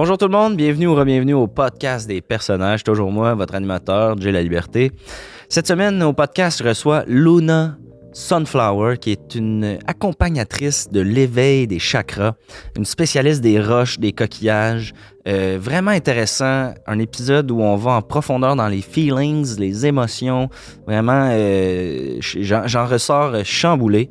[0.00, 2.84] Bonjour tout le monde, bienvenue ou re-bienvenue au podcast des personnages.
[2.84, 4.92] Toujours moi, votre animateur, Jay La Liberté.
[5.48, 7.76] Cette semaine, au podcast, je reçois Luna
[8.12, 12.34] Sunflower, qui est une accompagnatrice de l'éveil des chakras,
[12.76, 14.94] une spécialiste des roches, des coquillages.
[15.26, 20.48] Euh, vraiment intéressant, un épisode où on va en profondeur dans les feelings, les émotions.
[20.86, 24.10] Vraiment, euh, j'en ressors chamboulé.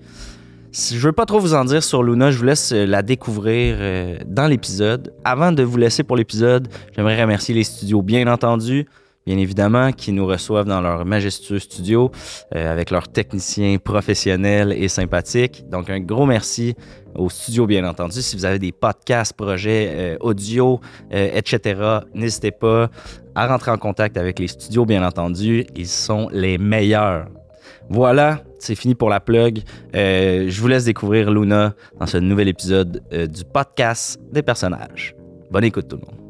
[0.78, 3.78] Je veux pas trop vous en dire sur Luna, je vous laisse euh, la découvrir
[3.80, 5.12] euh, dans l'épisode.
[5.24, 8.86] Avant de vous laisser pour l'épisode, j'aimerais remercier les studios, bien entendu,
[9.26, 12.12] bien évidemment, qui nous reçoivent dans leur majestueux studio
[12.56, 15.68] euh, avec leurs techniciens professionnels et sympathiques.
[15.68, 16.76] Donc, un gros merci
[17.16, 18.22] aux studios, bien entendu.
[18.22, 22.92] Si vous avez des podcasts, projets audio, etc., n'hésitez pas
[23.34, 25.66] à rentrer en contact avec les studios, bien entendu.
[25.76, 27.26] Ils sont les meilleurs.
[27.90, 29.62] Voilà, c'est fini pour la plug.
[29.96, 35.16] Euh, je vous laisse découvrir Luna dans ce nouvel épisode euh, du podcast des personnages.
[35.52, 36.28] Bonne écoute tout le monde.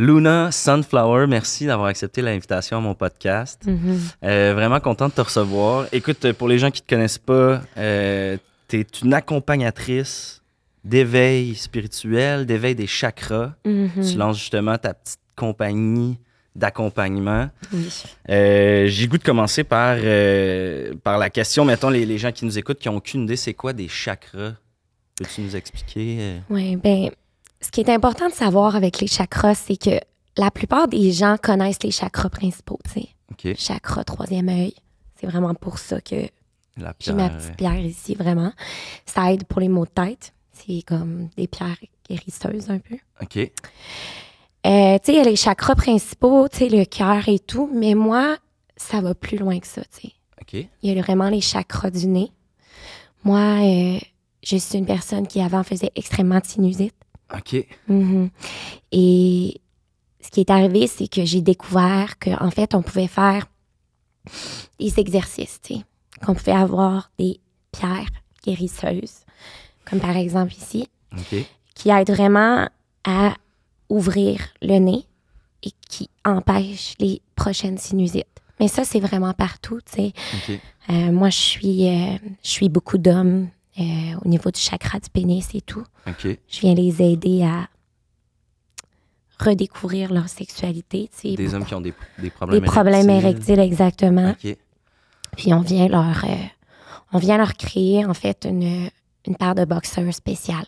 [0.00, 3.62] Luna Sunflower, merci d'avoir accepté l'invitation à mon podcast.
[3.66, 3.98] Mm-hmm.
[4.24, 5.86] Euh, vraiment content de te recevoir.
[5.90, 8.36] Écoute, pour les gens qui ne te connaissent pas, euh,
[8.68, 10.40] tu es une accompagnatrice
[10.84, 13.54] d'éveil spirituel, d'éveil des chakras.
[13.66, 14.12] Mm-hmm.
[14.12, 16.18] Tu lances justement ta petite compagnie
[16.54, 17.50] d'accompagnement.
[17.72, 17.88] Oui.
[18.30, 22.44] Euh, J'ai goût de commencer par, euh, par la question, mettons, les, les gens qui
[22.44, 24.52] nous écoutent qui n'ont aucune idée, c'est quoi des chakras?
[25.16, 26.16] Peux-tu nous expliquer?
[26.20, 26.38] euh?
[26.50, 27.10] Oui, ben,
[27.60, 30.00] ce qui est important de savoir avec les chakras, c'est que
[30.36, 33.08] la plupart des gens connaissent les chakras principaux, tu sais.
[33.32, 33.56] OK.
[33.56, 34.74] Chakra troisième œil.
[35.20, 36.28] C'est vraiment pour ça que
[37.00, 38.52] j'ai ma petite pierre ici, vraiment.
[39.04, 40.32] Ça aide pour les maux de tête.
[40.52, 41.76] C'est comme des pierres
[42.08, 42.96] guérisseuses un peu.
[43.20, 43.36] OK.
[43.36, 47.70] Euh, tu sais, il y a les chakras principaux, tu sais, le cœur et tout,
[47.72, 48.36] mais moi,
[48.76, 50.12] ça va plus loin que ça, tu sais.
[50.40, 50.68] OK.
[50.82, 52.32] Il y a vraiment les chakras du nez.
[53.24, 53.98] Moi, euh,
[54.42, 56.94] je suis une personne qui avant faisait extrêmement de sinusite.
[57.34, 57.66] OK.
[57.88, 58.30] Mhm.
[58.92, 59.60] Et
[60.20, 63.46] ce qui est arrivé, c'est que j'ai découvert qu'en fait, on pouvait faire
[64.78, 65.84] des exercices, tu sais,
[66.24, 67.40] qu'on pouvait avoir des
[67.72, 68.10] pierres
[68.44, 69.24] guérisseuses,
[69.84, 70.88] comme par exemple ici,
[71.74, 72.68] qui aident vraiment
[73.04, 73.34] à
[73.88, 75.06] ouvrir le nez
[75.62, 78.26] et qui empêchent les prochaines sinusites.
[78.60, 80.12] Mais ça, c'est vraiment partout, tu sais.
[80.34, 80.60] OK.
[80.90, 83.48] Euh, moi, je suis, euh, je suis beaucoup d'hommes
[83.80, 83.84] euh,
[84.24, 85.84] au niveau du chakra du pénis et tout.
[86.22, 87.68] Je viens les aider à
[89.38, 91.08] redécouvrir leur sexualité.
[91.12, 91.56] tu sais, Des beaucoup.
[91.56, 93.28] hommes qui ont des, des problèmes Des problèmes érectiles.
[93.54, 94.34] érectiles, exactement.
[95.36, 96.28] Puis on vient leur, euh,
[97.12, 98.88] on vient leur créer en fait une,
[99.26, 100.66] une paire de boxeurs spéciales.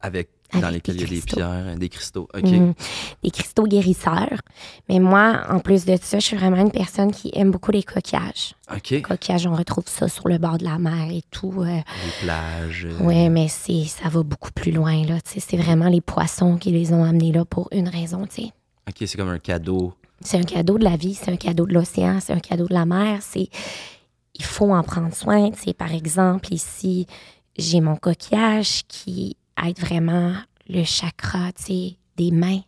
[0.00, 2.28] Avec, Avec dans lesquels il y a des pierres, des cristaux.
[2.34, 2.42] OK.
[2.44, 2.74] Mhm.
[3.22, 4.38] Des cristaux guérisseurs.
[4.88, 7.82] Mais moi, en plus de ça, je suis vraiment une personne qui aime beaucoup les
[7.82, 8.54] coquillages.
[8.74, 8.90] OK.
[8.90, 11.52] Les coquillages, on retrouve ça sur le bord de la mer et tout.
[11.62, 11.82] euh, Des
[12.22, 12.86] plages.
[12.86, 15.04] euh, Oui, mais c'est, ça va beaucoup plus loin.
[15.04, 18.26] Là, c'est vraiment les poissons qui les ont amenés là pour une raison.
[18.26, 18.52] tu sais.
[18.88, 19.94] OK, c'est comme un cadeau.
[20.20, 22.72] C'est un cadeau de la vie, c'est un cadeau de l'océan, c'est un cadeau de
[22.74, 23.18] la mer.
[23.20, 23.48] C'est,
[24.34, 25.50] il faut en prendre soin.
[25.50, 25.74] tu sais.
[25.74, 27.06] Par exemple, ici,
[27.58, 30.34] j'ai mon coquillage qui aide vraiment
[30.68, 32.60] le chakra tu sais, des mains.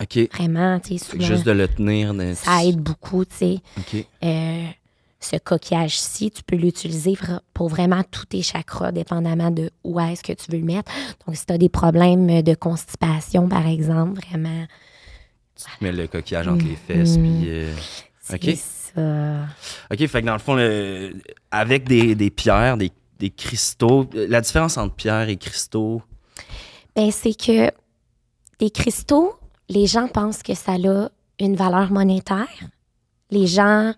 [0.00, 0.18] OK.
[0.32, 2.12] Vraiment, tu sais, juste de le tenir.
[2.14, 3.24] de- ça aide beaucoup.
[3.24, 3.58] tu sais.
[3.78, 4.04] OK.
[4.24, 4.64] Euh,
[5.18, 7.14] ce coquillage-ci, tu peux l'utiliser
[7.54, 10.92] pour vraiment tous tes chakras, dépendamment de où est-ce que tu veux le mettre.
[11.26, 14.66] Donc, si tu as des problèmes de constipation, par exemple, vraiment,
[15.56, 17.16] Tu te mets le coquillage entre les fesses.
[17.16, 17.40] Mhm.
[17.40, 17.50] Puis.
[17.50, 17.74] euh,
[18.34, 18.58] OK.
[18.94, 19.46] ça.
[19.90, 21.14] OK, fait que dans le fond, le-
[21.50, 26.02] avec des, des pierres, des, des cristaux, euh, la différence entre pierres et cristaux.
[26.96, 27.70] Ben, c'est que
[28.58, 29.34] des cristaux,
[29.68, 31.08] les gens pensent que ça a
[31.38, 32.48] une valeur monétaire.
[33.30, 33.92] Les gens,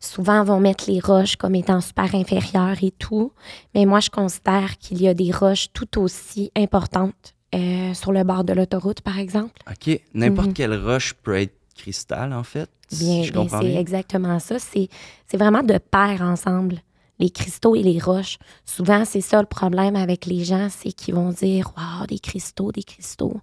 [0.00, 3.32] souvent, vont mettre les roches comme étant super inférieures et tout.
[3.74, 8.24] Mais moi, je considère qu'il y a des roches tout aussi importantes euh, sur le
[8.24, 9.60] bord de l'autoroute, par exemple.
[9.70, 10.00] OK.
[10.14, 10.52] N'importe Mhm.
[10.54, 12.68] quelle roche peut être cristal, en fait.
[12.88, 14.58] si Bien, comprends c'est exactement ça.
[14.58, 14.88] C'est
[15.26, 16.82] c'est vraiment de pair ensemble,
[17.22, 18.38] les cristaux et les roches.
[18.66, 22.72] Souvent, c'est ça le problème avec les gens, c'est qu'ils vont dire Waouh, des cristaux,
[22.72, 23.40] des cristaux.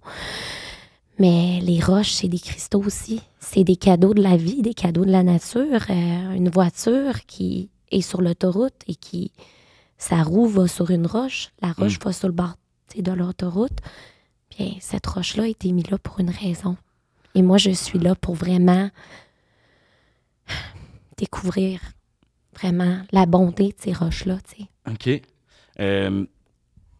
[1.18, 3.22] Mais les roches, c'est des cristaux aussi.
[3.40, 5.80] C'est des cadeaux de la vie, des cadeaux de la nature.
[5.90, 9.32] Euh, une voiture qui est sur l'autoroute et qui,
[9.98, 12.54] sa roue va sur une roche, la roche va sur le bord
[12.96, 13.78] de l'autoroute.
[14.56, 16.76] Bien, cette roche-là a été mise là pour une raison.
[17.34, 18.90] Et moi, je suis là pour vraiment
[21.18, 21.80] découvrir
[22.60, 24.38] vraiment la bonté de ces roches-là.
[24.90, 25.08] OK.
[25.80, 26.26] Euh,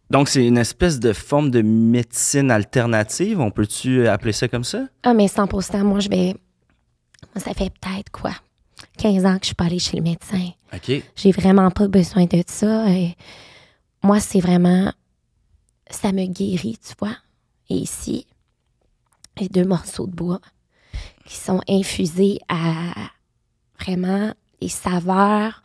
[0.09, 3.39] donc, c'est une espèce de forme de médecine alternative.
[3.39, 4.87] On peut-tu appeler ça comme ça?
[5.03, 6.35] Ah, mais 100% moi, je vais.
[7.33, 8.33] Moi, ça fait peut-être quoi?
[8.97, 10.49] 15 ans que je suis pas allée chez le médecin.
[10.73, 10.91] OK.
[11.15, 12.89] J'ai vraiment pas besoin de ça.
[12.89, 13.15] Et
[14.03, 14.91] moi, c'est vraiment.
[15.89, 17.15] Ça me guérit, tu vois.
[17.69, 18.27] Et ici,
[19.37, 20.41] les deux morceaux de bois
[21.25, 22.93] qui sont infusés à
[23.79, 25.63] vraiment les saveurs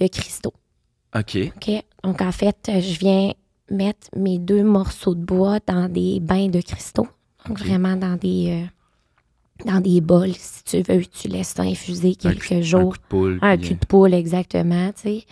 [0.00, 0.54] de cristaux.
[1.16, 1.36] OK.
[1.56, 1.84] OK?
[2.04, 3.32] Donc, en fait, je viens
[3.70, 7.08] mettre mes deux morceaux de bois dans des bains de cristaux.
[7.46, 11.04] Donc, vraiment dans des, euh, dans des bols, si tu veux.
[11.06, 12.92] Tu laisses ça infuser quelques cul- Un jours.
[12.92, 13.38] coup de poule.
[13.42, 15.24] Un puis, cul de poule, exactement, tu sais.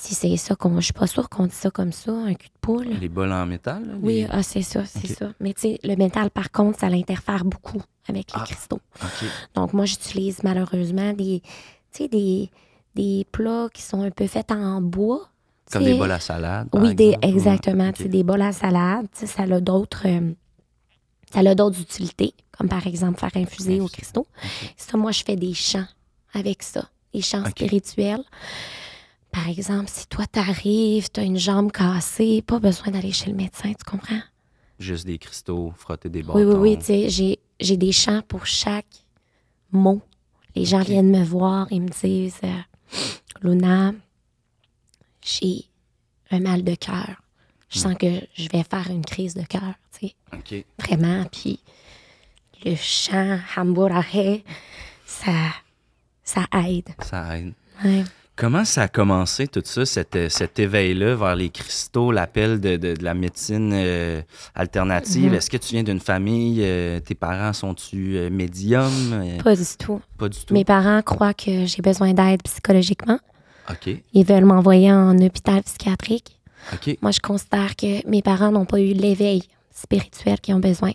[0.00, 0.76] Si c'est ça qu'on.
[0.80, 2.86] Je suis pas sûre qu'on dit ça comme ça, un cul de poule.
[3.00, 3.84] Les bols en métal.
[3.84, 5.32] là, Oui, ah, c'est ça, c'est ça.
[5.40, 8.44] Mais tu sais, le métal, par contre, ça l'interfère beaucoup avec les Ah.
[8.44, 8.80] cristaux.
[9.54, 11.42] Donc, moi, j'utilise malheureusement des,
[11.98, 12.48] des,
[12.94, 15.28] des plats qui sont un peu faits en bois.
[15.72, 16.70] Comme des bols à salade.
[16.70, 17.88] par Oui, des, exemple, exactement.
[17.88, 17.94] OK.
[17.96, 19.06] Tu sais, des bols à salade.
[19.12, 20.06] Ça a d'autres.
[20.06, 20.30] euh,
[21.32, 23.96] ça a d'autres utilités, comme par exemple faire infuser au Infuser.
[23.96, 24.26] cristaux.
[24.76, 25.84] Ça, moi, je fais des chants
[26.32, 28.22] avec ça, des chants spirituels.
[29.38, 33.68] Par exemple, si toi, t'arrives, t'as une jambe cassée, pas besoin d'aller chez le médecin,
[33.72, 34.20] tu comprends?
[34.80, 36.60] Juste des cristaux, frotter des Oui, bâtons.
[36.60, 36.78] oui, oui.
[36.78, 39.04] Tu sais, j'ai, j'ai des chants pour chaque
[39.70, 40.02] mot.
[40.56, 42.50] Les gens viennent me voir et me disent euh,
[43.42, 43.92] Luna,
[45.22, 45.66] j'ai
[46.32, 47.22] un mal de cœur.
[47.68, 50.64] Je sens que je vais faire une crise de cœur, tu sais, OK.
[50.84, 51.24] vraiment.
[51.26, 51.60] Puis
[52.64, 54.42] le chant Hamburahe,
[55.06, 55.30] ça,
[56.24, 56.88] ça aide.
[57.04, 57.52] Ça aide.
[57.84, 58.02] Ouais.
[58.38, 62.76] Comment ça a commencé, tout ça, cet, euh, cet éveil-là vers les cristaux, l'appel de,
[62.76, 64.22] de- de la médecine euh,
[64.54, 65.30] alternative?
[65.32, 65.34] Mhm.
[65.34, 69.40] Est-ce que tu viens d'une famille, euh, tes parents sont-tu euh, médiums?
[69.42, 70.00] Pas du tout.
[70.16, 70.54] pas du tout.
[70.54, 73.18] Mes parents croient que j'ai besoin d'aide psychologiquement.
[73.70, 76.38] OK, Ils veulent m'envoyer en hôpital psychiatrique.
[76.72, 76.96] OK.
[77.02, 79.42] Moi, je considère que mes parents n'ont pas eu l'éveil
[79.74, 80.92] spirituel qu'ils ont besoin.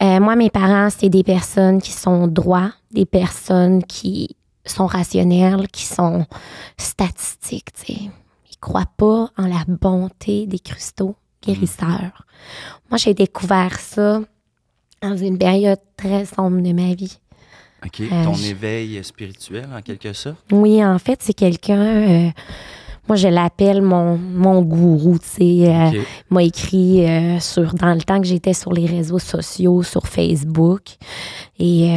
[0.00, 5.84] Moi, mes parents, c'est des personnes qui sont droits, des personnes qui sont rationnelles, qui
[5.84, 6.26] sont
[6.76, 7.72] statistiques.
[7.72, 8.00] tu sais.
[8.50, 12.26] Ils croient pas en la bonté des cristaux guérisseurs.
[12.90, 14.20] Moi, j'ai découvert ça
[15.00, 17.18] dans une période très sombre de ma vie.
[17.84, 18.00] OK.
[18.02, 20.36] Euh, Ton je- éveil spirituel, en quelque sorte?
[20.52, 21.80] Oui, en fait, c'est quelqu'un.
[21.80, 22.30] euh,
[23.08, 25.68] moi, je l'appelle mon, mon gourou, tu sais.
[25.68, 27.04] euh, m'a écrit
[27.40, 30.82] sur dans le temps que j'étais sur les réseaux sociaux, sur Facebook.
[31.58, 31.90] Et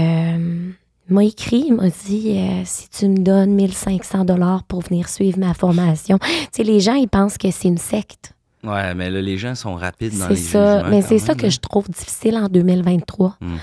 [1.14, 5.38] m'a écrit, il m'a dit euh, si tu me donnes 1500 dollars pour venir suivre
[5.40, 6.18] ma formation.
[6.20, 8.32] Tu sais, les gens, ils pensent que c'est une secte.
[8.64, 10.78] Ouais, mais là, les gens sont rapides dans C'est les ça.
[10.78, 11.50] jugements Mais c'est ça que hein.
[11.50, 13.38] je trouve difficile en 2023.
[13.40, 13.56] Mm.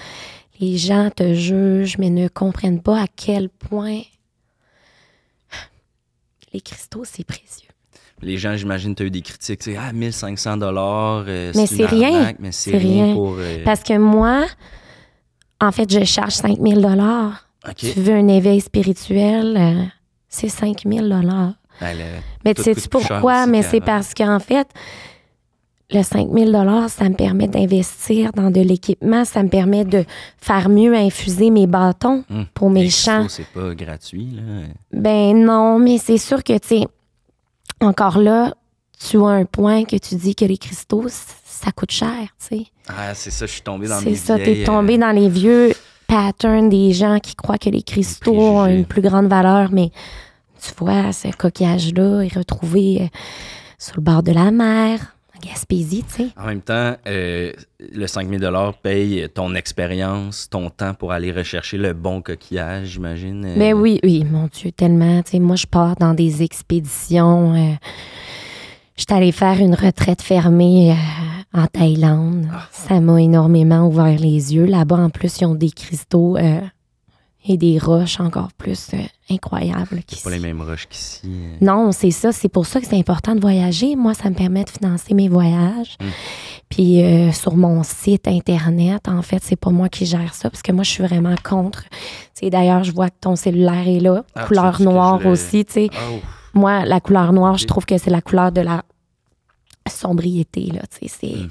[0.60, 4.00] Les gens te jugent, mais ne comprennent pas à quel point
[6.52, 7.68] les cristaux, c'est précieux.
[8.20, 9.62] Les gens, j'imagine, tu as eu des critiques.
[9.64, 11.24] c'est Ah, 1500 dollars.
[11.24, 12.32] Mais c'est rien.
[12.38, 13.14] Mais c'est rien, rien.
[13.14, 13.34] pour.
[13.38, 14.46] euh, Parce que moi,
[15.62, 17.47] en fait, je charge 5000 dollars.
[17.67, 17.76] OK.
[17.76, 19.85] Tu veux un éveil spirituel, euh,
[20.29, 21.55] c'est 5000 dollars.
[21.81, 22.05] Ben, le-
[22.44, 23.47] Mais tu sais pourquoi?
[23.47, 24.69] Mais c'est parce qu'en fait,
[25.91, 30.05] le 5000 dollars, ça me permet d'investir dans de l'équipement, ça me permet de
[30.38, 32.47] faire mieux infuser mes bâtons Hum.
[32.54, 33.21] pour mes Les champs.
[33.26, 34.42] cristaux, c'est pas gratuit, là.
[34.92, 36.87] Ben non, mais c'est sûr que, tu sais,
[37.81, 38.54] encore là,
[38.99, 41.07] tu as un point que tu dis que les cristaux,
[41.62, 42.09] ça coûte cher,
[42.49, 42.64] tu sais.
[42.88, 45.12] Ah, c'est ça, je suis tombé dans C'est mes ça, vieilles, t'es tombé euh, dans
[45.12, 45.73] les vieux
[46.07, 49.90] patterns des gens qui croient que les cristaux ont une plus grande valeur, mais
[50.61, 53.07] tu vois, ce coquillage-là est retrouvé euh,
[53.78, 56.28] sur le bord de la mer, en Gaspésie, tu sais.
[56.37, 57.52] En même temps, euh,
[57.92, 58.49] le 5000
[58.83, 63.45] paye ton expérience, ton temps pour aller rechercher le bon coquillage, j'imagine.
[63.47, 63.54] euh.
[63.57, 65.23] Mais oui, oui, mon Dieu, tellement.
[65.23, 67.54] Tu sais, moi, je pars dans des expéditions.
[67.54, 67.75] euh,
[68.96, 72.46] J'étais allée faire une retraite fermée euh, en Thaïlande.
[72.52, 72.68] Ah.
[72.72, 74.64] Ça m'a énormément ouvert les yeux.
[74.66, 76.61] Là-bas, en plus, ils ont des cristaux euh,
[77.44, 78.99] et des roches encore plus euh,
[79.30, 81.20] incroyables C'est pas les mêmes roches qu'ici.
[81.25, 81.56] euh.
[81.61, 82.32] Non, c'est ça.
[82.32, 83.96] C'est pour ça que c'est important de voyager.
[83.96, 85.96] Moi, ça me permet de financer mes voyages.
[86.00, 86.04] Mm.
[86.68, 90.62] Puis euh, sur mon site Internet, en fait, c'est pas moi qui gère ça parce
[90.62, 91.84] que moi, je suis vraiment contre.
[92.42, 94.25] D'ailleurs, je vois que ton cellulaire est là.
[94.34, 95.64] Ah, couleur noire je aussi.
[95.64, 95.90] tu sais.
[96.11, 96.18] Oh,
[96.54, 98.82] Moi, la couleur noire, je trouve que c'est la couleur de la
[99.88, 100.66] sombriété.
[100.66, 101.09] Là, sais.
[101.09, 101.49] c'est, Mm.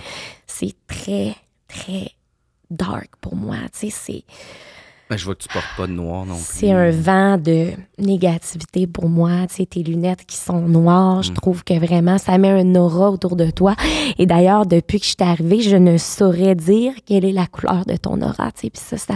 [0.48, 1.36] c'est très,
[1.68, 2.12] très
[2.70, 3.58] dark pour moi.
[3.74, 4.24] C'est
[5.10, 6.44] Ben, je vois que tu portes pas de noir non plus.
[6.48, 9.46] C'est un vent de négativité pour moi.
[9.50, 11.36] Tu sais, tes lunettes qui sont noires, je Mm.
[11.36, 13.76] trouve que vraiment, ça met un aura autour de toi.
[14.18, 17.86] Et d'ailleurs, depuis que je suis arrivée, je ne saurais dire quelle est la couleur
[17.86, 18.54] de ton aura.
[18.54, 19.16] Tu sais, puis ça, ça.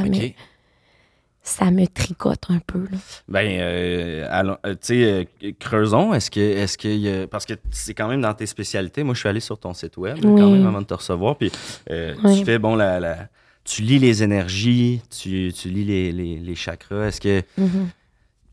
[1.48, 2.80] Ça me tricote un peu.
[2.92, 2.98] Là.
[3.30, 6.14] Ben, euh, allons- euh, tu sais, euh, creusons.
[6.14, 9.04] Est-ce que, est-ce a- parce que c'est quand même dans tes spécialités.
[9.04, 10.42] Moi, je suis allé sur ton site web Oui.
[10.42, 11.38] quand même avant de te recevoir.
[11.38, 11.52] Puis
[11.92, 12.40] euh, Oui.
[12.40, 13.30] tu fais bon la, la-
[13.64, 17.06] tu lis les énergies, tu, tu lis les, les- les chakras.
[17.08, 17.90] Est-ce que Mhm.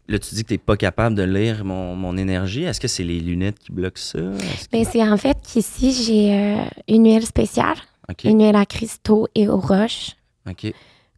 [0.09, 2.65] là tu dis que t'es pas capable de lire mon, mon énergie?
[2.65, 4.19] Est-ce que c'est les lunettes qui bloquent ça?
[4.19, 6.59] Que- Ben, c'est en fait qu'ici, j'ai
[6.89, 7.77] une huile spéciale,
[8.25, 10.11] une huile à cristaux et aux roches.
[10.49, 10.73] ok,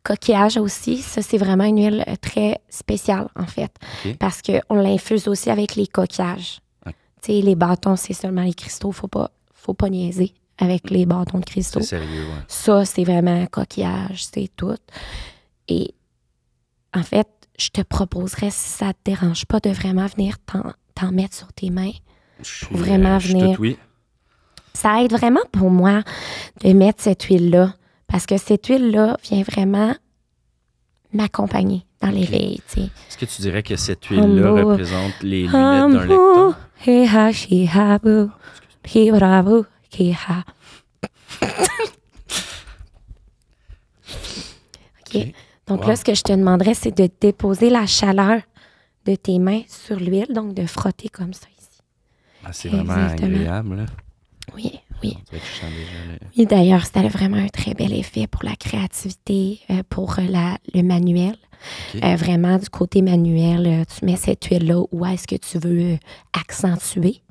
[0.05, 3.75] Coquillage aussi, ça c'est vraiment une huile euh, très spéciale en fait,
[4.19, 6.61] parce qu'on l'infuse aussi avec les coquillages.
[6.87, 6.93] Tu
[7.33, 11.39] sais, les bâtons, c'est seulement les cristaux, faut pas, faut pas niaiser avec les bâtons
[11.39, 11.81] de cristaux.
[11.81, 12.25] sérieux.
[12.25, 12.43] Ouais.
[12.49, 14.77] Ça, c'est vraiment coquillage, c'est tout.
[15.69, 15.95] Et
[16.95, 17.27] en fait,
[17.59, 21.71] je te proposerais, si ça te dérange pas, de vraiment venir t'en, mettre sur tes
[21.71, 21.93] mains.
[22.43, 23.61] Je suis, Vraiment je suis venir.
[23.61, 23.79] oui.
[24.75, 26.03] Ça aide vraiment pour moi
[26.63, 27.75] de mettre cette huile-là,
[28.07, 29.95] parce que cette huile-là vient vraiment
[31.13, 32.87] m'accompagner dans l'éveil, tu sais.
[33.09, 34.61] Est-ce que tu dirais que cette huile-là Humble.
[34.65, 38.31] représente les lunettes d'un lecteur He ha, she ha, boo.
[38.85, 39.65] He bravo,
[39.99, 40.45] he ha.
[45.01, 45.33] OK.
[45.67, 45.89] Donc Wow.
[45.89, 48.41] là, ce que je te demanderais, c'est de déposer la chaleur
[49.07, 51.81] de tes mains sur l'huile, donc de frotter comme ça ici.
[52.45, 53.77] Ah, c'est vraiment agréable.
[53.77, 53.87] Là.
[54.55, 55.39] Oui, oui.
[56.37, 60.59] Oui, d'ailleurs, a vraiment un très bel effet pour la créativité, euh, pour euh, la,
[60.75, 61.37] le manuel.
[62.03, 65.99] Euh, vraiment, du côté manuel, tu mets cette huile-là où est-ce que tu veux
[66.33, 67.23] accentuer?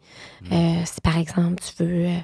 [0.42, 0.54] Mm.
[0.54, 2.20] Euh, si par exemple, tu veux euh,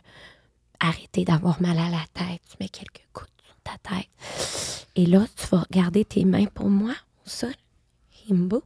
[0.80, 4.88] arrêter d'avoir mal à la tête, tu mets quelques gouttes sur ta tête.
[4.96, 6.94] Et là, tu vas regarder tes mains pour moi
[7.26, 7.54] au sol.
[8.30, 8.64] Himbo.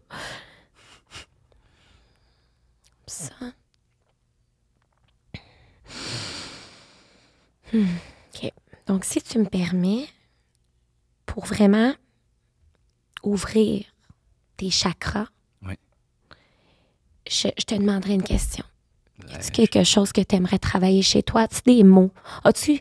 [3.07, 3.33] Ça.
[7.73, 8.51] OK.
[8.87, 10.05] Donc, si tu me permets,
[11.25, 11.93] pour vraiment
[13.23, 13.85] ouvrir
[14.57, 15.27] tes chakras,
[15.65, 15.75] Oui.
[17.27, 18.65] je, je te demanderai une question.
[19.23, 21.41] Ouais, Est-ce quelque chose que tu aimerais travailler chez toi?
[21.41, 22.11] As-tu des mots?
[22.43, 22.79] As-tu.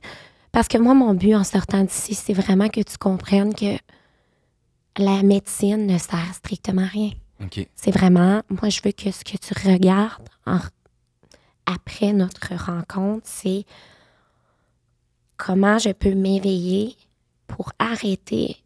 [0.50, 3.76] Parce que moi, mon but en sortant d'ici, c'est vraiment que tu comprennes que
[4.99, 7.11] la médecine ne sert strictement à rien.
[7.75, 10.61] C'est vraiment, moi, je veux que ce que tu regardes en-
[11.66, 13.64] après notre rencontre, c'est
[15.44, 16.94] comment je peux m'éveiller
[17.46, 18.56] pour arrêter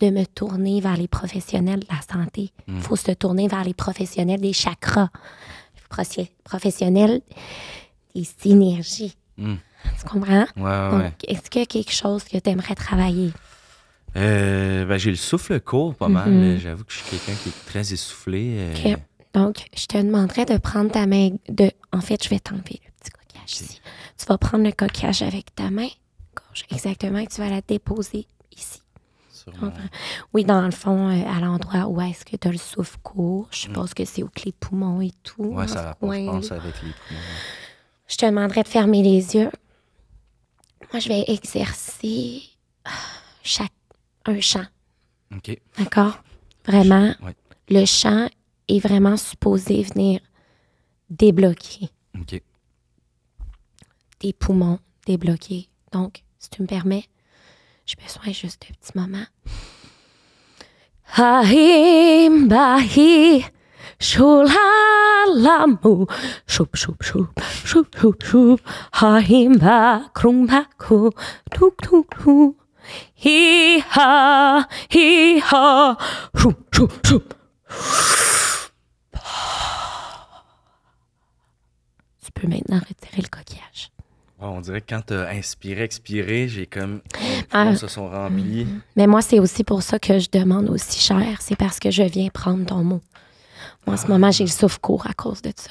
[0.00, 2.52] de me tourner vers les professionnels de la santé.
[2.68, 2.80] Il Mm.
[2.80, 5.10] faut se tourner vers les professionnels des chakras,
[6.16, 7.20] les professionnels
[8.14, 9.16] des synergies.
[9.36, 9.54] Mm.
[10.00, 10.46] Tu comprends?
[10.56, 11.12] Ouais, ouais, Donc, ouais.
[11.28, 13.30] est-ce qu'il y a quelque chose que tu aimerais travailler?
[14.16, 16.30] Euh, ben, j'ai le souffle court pas mal.
[16.30, 16.58] Mhm.
[16.58, 18.56] J'avoue que je suis quelqu'un qui est très essoufflé.
[18.58, 18.98] euh, OK.
[19.34, 21.30] Donc, je te demanderais de prendre ta main.
[21.48, 21.70] de.
[21.92, 22.90] En fait, je vais t'enlever le
[23.48, 23.80] ici.
[24.18, 25.88] Tu vas prendre le coquillage avec ta main
[26.34, 26.64] gauche.
[26.70, 27.18] Exactement.
[27.18, 28.26] Et tu vas la déposer
[28.56, 28.80] ici.
[29.60, 29.72] mon-
[30.34, 33.48] Oui, dans le fond, euh, à l'endroit où est-ce que tu as le souffle court.
[33.50, 35.54] Je suppose que c'est au clé poumon et tout.
[35.54, 36.32] Dans ça rapporte, je coin-là.
[36.32, 37.20] pense, avec les poumons.
[38.08, 39.50] Je te demanderais de fermer les yeux.
[40.92, 42.42] Moi, je vais exercer
[42.84, 42.90] ah,
[43.42, 43.72] chaque
[44.26, 44.64] un chant.
[45.34, 45.58] OK.
[45.78, 46.22] D'accord?
[46.66, 47.14] Vraiment,
[47.70, 48.28] le chant
[48.68, 50.20] est vraiment supposé venir
[51.10, 51.88] débloquer
[52.18, 52.42] OK.
[54.18, 55.68] Tes poumons, débloquer.
[55.92, 57.04] Donc, si tu me permets,
[57.86, 59.26] j'ai besoin juste d'un petit moment.
[61.16, 63.44] Hahim bahi
[63.98, 66.06] shulalamu
[66.46, 68.60] shup shup shup shup shup shup
[68.92, 71.10] hahim ba krum ba ku
[71.50, 72.54] tuk tuk tuk
[73.24, 75.96] hi ha hi ha
[76.36, 77.34] shup shup shup
[82.24, 83.90] Tu peux maintenant retirer le coquillage.
[84.40, 87.00] On dirait que quand tu as inspiré, expiré, j'ai comme.
[87.20, 87.64] Les Ah.
[87.64, 88.66] poumons se sont remplis.
[88.96, 91.38] Mais moi, c'est aussi pour ça que je demande aussi cher.
[91.40, 93.00] C'est parce que je viens prendre ton mot.
[93.86, 95.70] Moi, en ce moment, j'ai le souffle court à cause de ça.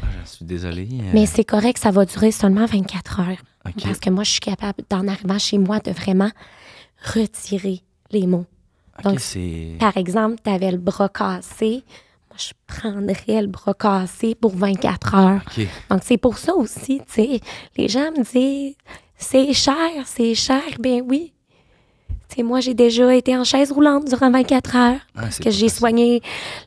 [0.00, 0.88] Ah, J'en suis désolé.
[0.92, 3.36] euh, Mais c'est correct, ça va durer seulement 24 heures.
[3.82, 6.30] Parce que moi, je suis capable, d'en arrivant chez moi, de vraiment
[7.14, 8.46] retirer les mots.
[9.04, 9.20] Donc.
[9.78, 11.84] Par exemple, tu avais le bras cassé.
[12.38, 15.40] Je prendrais le bras cassé pour 24 heures.
[15.90, 17.40] Donc, c'est pour ça aussi, tu sais.
[17.76, 18.76] Les gens me disent,
[19.16, 19.74] c'est cher,
[20.06, 20.62] c'est cher.
[20.78, 21.32] Ben oui.
[22.28, 25.00] Tu sais, moi, j'ai déjà été en chaise roulante durant 24 heures.
[25.16, 26.22] Ah, c'est que j'ai soigné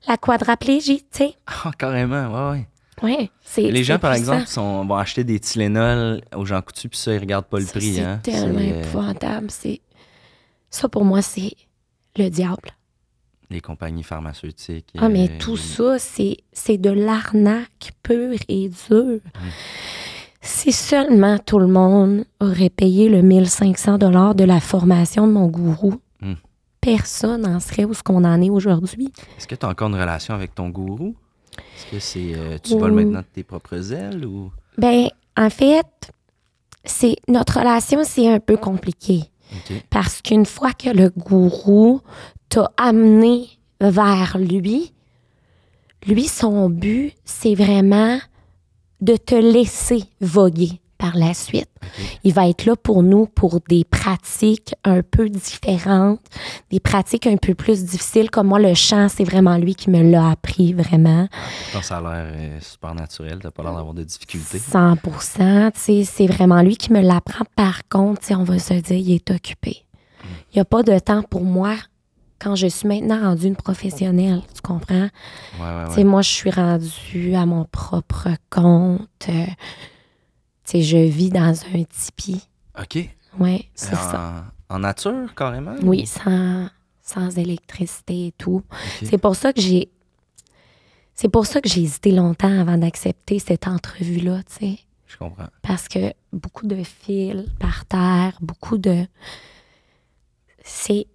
[0.07, 1.35] la quadraplégie, tu sais.
[1.47, 2.67] Ah, carrément, ouais, ouais.
[3.03, 4.33] Ouais, c'est Les gens, par puissant.
[4.33, 7.65] exemple, sont, vont acheter des Tylenol aux gens coutus, puis ça, ils regardent pas le
[7.65, 7.95] Ça, prix.
[7.95, 8.19] C'est hein.
[8.21, 9.47] tellement euh, épouvantable.
[9.49, 9.81] C'est...
[10.69, 11.53] Ça, pour moi, c'est
[12.17, 12.71] le diable.
[13.51, 14.87] Les compagnies pharmaceutiques.
[14.97, 19.19] Ah, mais euh, tout ça, c'est, c'est de l'arnaque pure et dure.
[20.41, 25.47] Si seulement tout le monde aurait payé le 1500 dollars de la formation de mon
[25.47, 26.35] gourou, Hmm.
[26.79, 29.11] personne n'en serait où ce qu'on en est aujourd'hui.
[29.37, 31.15] Est-ce que tu as encore une relation avec ton gourou?
[31.57, 32.33] Est-ce que c'est.
[32.35, 34.51] euh, tu voles maintenant de tes propres ailes ou?
[34.77, 36.11] Ben, en fait,
[36.85, 39.23] c'est notre relation, c'est un peu compliqué.
[39.89, 42.01] Parce qu'une fois que le gourou
[42.51, 43.47] t'a amené
[43.79, 44.93] vers lui,
[46.05, 48.19] lui, son but, c'est vraiment
[48.99, 51.69] de te laisser voguer par la suite.
[52.23, 56.19] Il va être là pour nous pour des pratiques un peu différentes,
[56.69, 58.29] des pratiques un peu plus difficiles.
[58.29, 61.27] Comme moi, le chant, c'est vraiment lui qui me l'a appris vraiment.
[61.81, 63.39] Ça a l'air euh, super naturel.
[63.41, 64.59] T'as pas l'air d'avoir de difficultés.
[64.59, 65.01] 100 tu
[65.73, 67.45] sais, c'est vraiment lui qui me l'apprend.
[67.55, 69.85] Par contre, on va se dire, il est occupé.
[70.23, 71.75] Il n'y a pas de temps pour moi
[72.41, 74.95] quand je suis maintenant rendue une professionnelle, tu comprends?
[74.95, 75.09] Ouais,
[75.59, 76.03] ouais, Tu sais, ouais.
[76.03, 79.07] moi, je suis rendue à mon propre compte.
[79.29, 79.45] euh,
[80.73, 82.47] je vis dans un tipi.
[82.79, 83.09] OK.
[83.39, 84.45] Oui, c'est ça.
[84.69, 85.75] En, nature, carrément?
[85.83, 86.67] Oui, sans,
[87.01, 88.63] sans électricité et tout.
[89.03, 89.89] C'est pour ça que j'ai...
[91.13, 94.79] C'est pour ça que j'ai hésité longtemps avant d'accepter cette entrevue-là, tu sais.
[95.07, 95.47] Je comprends.
[95.61, 99.05] parce que beaucoup de fils par terre, beaucoup de.
[100.63, 101.05] C'est.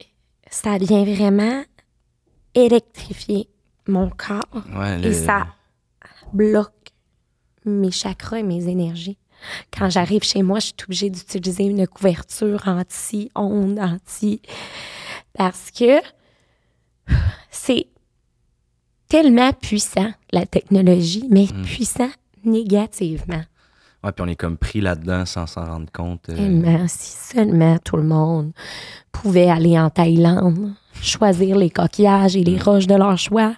[0.50, 1.65] Ça vient vraiment
[2.55, 3.49] électrifier
[3.88, 4.41] mon corps
[4.75, 5.47] Ouais, et le- ça
[6.33, 6.73] bloque
[7.65, 9.19] mes chakras et mes énergies.
[9.76, 14.41] Quand j'arrive chez moi, je suis obligée d'utiliser une couverture anti-ondes, anti.
[15.35, 16.00] Parce que
[17.50, 17.87] c'est
[19.09, 21.62] tellement puissant, la technologie, mais Mm.
[21.62, 22.11] puissant
[22.45, 23.43] négativement.
[24.06, 26.28] Ouais, puis on est comme pris là-dedans sans s'en rendre compte.
[26.30, 28.52] euh, si seulement tout le monde
[29.10, 33.56] pouvait aller en Thaïlande, choisir les coquillages et les roches de leur choix,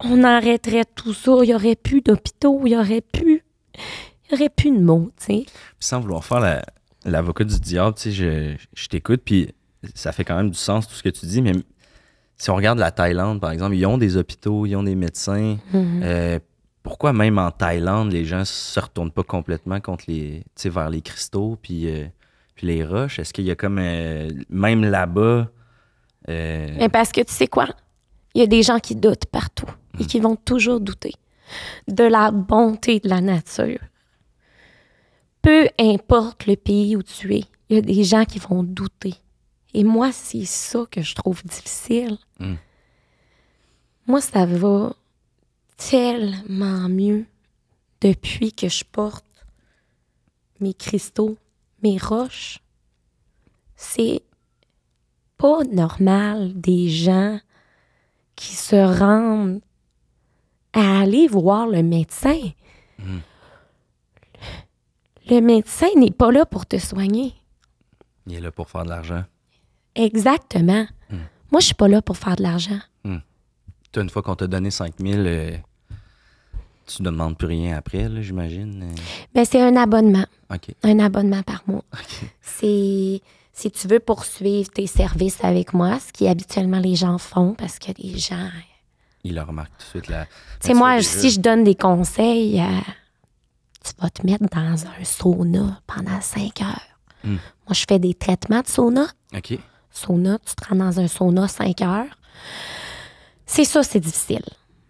[0.00, 1.32] on arrêterait tout ça.
[1.42, 3.42] Il n'y aurait plus d'hôpitaux, il n'y aurait plus.
[4.30, 5.46] Il y aurait plus de mots, tu sais.
[5.80, 6.62] sans vouloir faire la-
[7.06, 9.54] l'avocat du diable, tu sais, je, je t'écoute, puis
[9.94, 11.52] ça fait quand même du sens tout ce que tu dis, mais
[12.36, 15.56] si on regarde la Thaïlande, par exemple, ils ont des hôpitaux, ils ont des médecins.
[15.72, 16.00] Mhm.
[16.04, 16.38] Euh,
[16.82, 21.58] pourquoi même en Thaïlande, les gens se retournent pas complètement contre les, vers les cristaux
[21.60, 22.06] puis, euh,
[22.54, 23.18] puis les roches?
[23.18, 25.48] Est-ce qu'il y a comme, euh, même là-bas,
[26.28, 27.68] euh, Mais parce que tu sais quoi?
[28.34, 31.14] Il y a des gens qui doutent partout et qui vont toujours douter
[31.88, 33.80] de la bonté de la nature.
[35.42, 39.14] Peu importe le pays où tu es, il y a des gens qui vont douter.
[39.74, 42.18] Et moi, c'est ça que je trouve difficile.
[42.38, 42.54] Mm.
[44.06, 44.94] Moi, ça va
[45.78, 47.24] tellement mieux
[48.02, 49.24] depuis que je porte
[50.60, 51.38] mes cristaux,
[51.82, 52.58] mes roches.
[53.76, 54.22] C'est
[55.38, 57.40] pas normal des gens
[58.36, 59.60] qui se rendent
[60.72, 62.40] à aller voir le médecin.
[62.98, 63.20] Mhm.
[65.30, 67.34] Le médecin n'est pas là pour te soigner.
[68.26, 69.24] il est là pour faire de l'argent?
[69.94, 70.86] Exactement.
[71.50, 72.78] Moi, je suis pas là pour faire de l'argent.
[73.96, 75.56] Une fois qu'on t'a donné 5000, euh,
[76.86, 78.82] tu ne demandes plus rien après, là, j'imagine?
[78.82, 79.00] euh?
[79.34, 80.26] Mais c'est un abonnement.
[80.82, 81.84] Un abonnement par mois.
[82.40, 83.20] C'est
[83.52, 87.80] si tu veux poursuivre tes services avec moi, ce qui habituellement les gens font parce
[87.80, 88.48] que les gens.
[89.24, 90.08] Il le remarque tout de suite.
[90.08, 90.26] Là.
[90.60, 92.80] Tu sais, moi, si je donne des conseils, euh,
[93.84, 96.80] tu vas te mettre dans un sauna pendant cinq heures.
[97.24, 97.32] Hmm.
[97.66, 99.08] Moi, je fais des traitements de sauna.
[99.36, 99.58] OK.
[99.90, 102.06] Sauna, tu te rends dans un sauna cinq heures.
[103.50, 104.44] C'est ça, c'est difficile.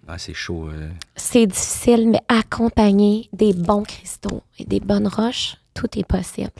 [0.09, 0.69] Ah, c'est chaud.
[0.69, 0.89] euh.
[1.17, 6.51] C'est difficile, mais accompagner des bons cristaux et des bonnes roches, tout est possible.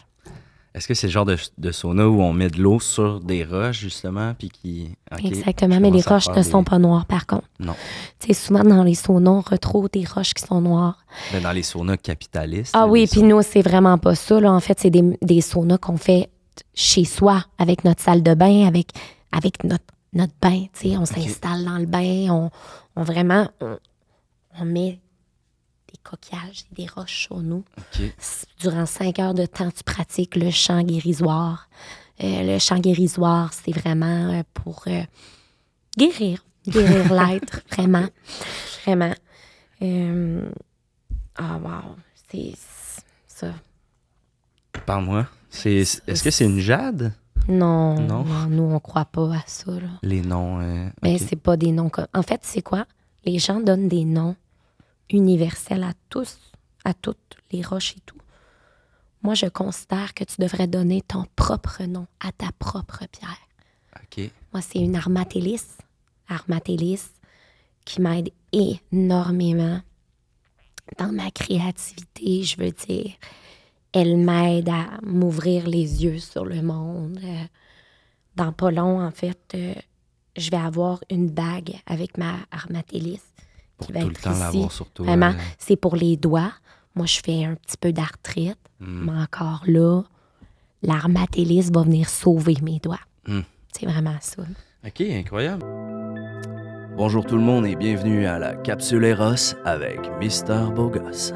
[0.75, 3.43] Est-ce que c'est le genre de, de sauna où on met de l'eau sur des
[3.43, 4.91] roches, justement, puis qui...
[5.25, 7.49] Exactement, mais les roches ne des- sont pas noires, par contre.
[7.59, 7.75] Non.
[8.21, 11.05] Tu sais, souvent dans les saunas, on retrouve des roches qui sont noires.
[11.33, 12.75] Ben, dans les saunas capitalistes.
[12.77, 14.39] Ah oui, puis nous, c'est vraiment pas ça.
[14.39, 14.53] Là.
[14.53, 16.29] En fait, c'est des, des saunas qu'on fait
[16.75, 18.91] chez soi, avec notre salle de bain, avec,
[19.33, 20.67] avec notre, notre bain.
[20.73, 20.97] tu sais.
[20.97, 22.51] On s'installe dans le bain, on,
[22.97, 23.79] on vraiment, on,
[24.59, 25.01] on met
[25.91, 27.65] des coquillages et des roches sur nous.
[28.61, 31.69] Durant cinq heures de temps, tu pratiques le chant guérisoire.
[32.23, 35.03] Euh, le chant guérisoire, c'est vraiment euh, pour euh,
[35.97, 38.07] guérir, guérir l'être, vraiment,
[38.85, 39.15] vraiment.
[41.41, 41.97] Ah, wow,
[42.31, 42.55] c'est
[43.27, 43.55] ça.
[44.85, 45.27] Parle-moi.
[45.51, 47.13] C'est, est-ce que c'est une jade?
[47.47, 48.25] Non, Non?
[48.25, 49.73] non, nous, on croit pas à ça.
[49.73, 49.89] Là.
[50.03, 50.61] Les noms.
[50.61, 51.23] euh, Mais OK.
[51.29, 52.07] c'est pas des noms comme.
[52.15, 52.87] En fait, c'est quoi?
[53.25, 54.37] Les gens donnent des noms
[55.11, 56.39] universels à tous,
[56.85, 58.17] à toutes les roches et tout.
[59.23, 63.39] Moi, je considère que tu devrais donner ton propre nom à ta propre pierre.
[63.97, 64.31] OK.
[64.53, 65.65] Moi, c'est une armatélis.
[66.29, 67.03] Armatélis
[67.85, 69.81] qui m'aide énormément
[70.99, 73.13] dans ma créativité, je veux dire.
[74.01, 77.19] Elle m'aide à m'ouvrir les yeux sur le monde.
[77.25, 77.45] Euh,
[78.37, 79.75] Dans pas long, en fait, euh,
[80.37, 83.21] je vais avoir une bague avec ma armatélis
[83.81, 84.41] qui va Tout le être temps ici.
[84.41, 85.07] l'avoir sur toi.
[85.07, 86.53] Vraiment, euh, c'est pour les doigts.
[86.95, 89.07] Moi, je fais un petit peu d'arthrite, Hmm.
[89.07, 90.03] mais encore là,
[90.83, 93.01] l'armatélis va venir sauver mes doigts.
[93.27, 93.41] Hmm.
[93.73, 94.43] C'est vraiment ça.
[94.87, 95.65] Ok, incroyable.
[96.97, 101.33] Bonjour tout le monde et bienvenue à la Capsule Eros avec Mister Bogos.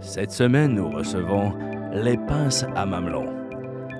[0.00, 1.52] Cette semaine, nous recevons
[1.92, 3.26] les pinces à mamelon.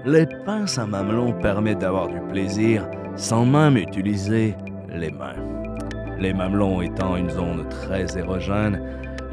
[0.05, 4.55] Les pinces à mamelon permettent d'avoir du plaisir sans même utiliser
[4.95, 5.35] les mains.
[6.19, 8.81] Les mamelons étant une zone très érogène,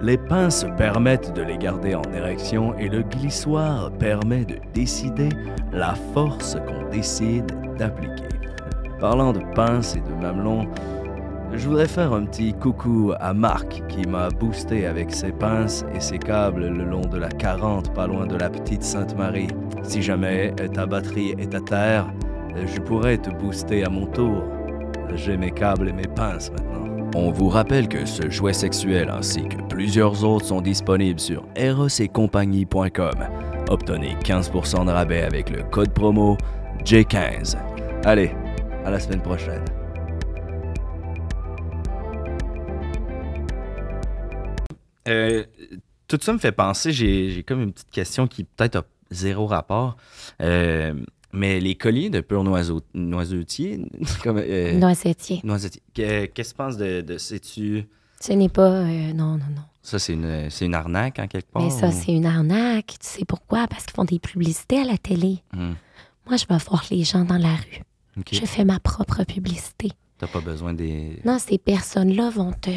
[0.02, 5.30] les pinces permettent de les garder en érection et le glissoire permet de décider
[5.72, 8.24] la force qu'on décide d'appliquer.
[9.00, 10.68] Parlant de pinces et de mamelons,
[11.54, 16.00] je voudrais faire un petit coucou à Marc qui m'a boosté avec ses pinces et
[16.00, 19.48] ses câbles le long de la 40 pas loin de la petite Sainte-Marie.
[19.84, 22.08] Si jamais ta batterie est à terre,
[22.66, 24.44] je pourrais te booster à mon tour.
[25.14, 26.86] J'ai mes câbles et mes pinces maintenant.
[27.16, 33.14] On vous rappelle que ce jouet sexuel ainsi que plusieurs autres sont disponibles sur erosetcompagnie.com.
[33.70, 36.38] Obtenez 15% de rabais avec le code promo
[36.84, 37.56] J15.
[38.04, 38.32] Allez,
[38.84, 39.64] à la semaine prochaine.
[45.08, 45.44] Euh,
[46.08, 49.98] tout ça me fait penser, j'ai comme une petite question qui peut-être a zéro rapport.
[50.42, 50.94] Euh,
[51.34, 53.82] mais les colliers de pur noiseau, noisetier,
[54.24, 55.42] comme, euh, Noisetier.
[55.44, 57.86] noisetier, que- qu'est-ce que tu penses de, de sais-tu,
[58.22, 58.70] Ce n'est pas.
[58.82, 59.62] euh, non, non, non.
[59.82, 61.64] ça c'est une, une arnaque en quelque part?
[61.64, 62.96] Mais ça, ou- c'est une arnaque.
[63.02, 63.68] Tu sais pourquoi?
[63.68, 65.40] Parce qu'ils font des publicités à la télé.
[65.54, 65.74] Hmm,
[66.28, 67.82] Moi, je vais voir les gens dans la rue.
[68.32, 69.90] Je fais ma propre publicité.
[70.18, 71.20] T'as pas besoin des...
[71.26, 72.70] Non, ces personnes-là vont te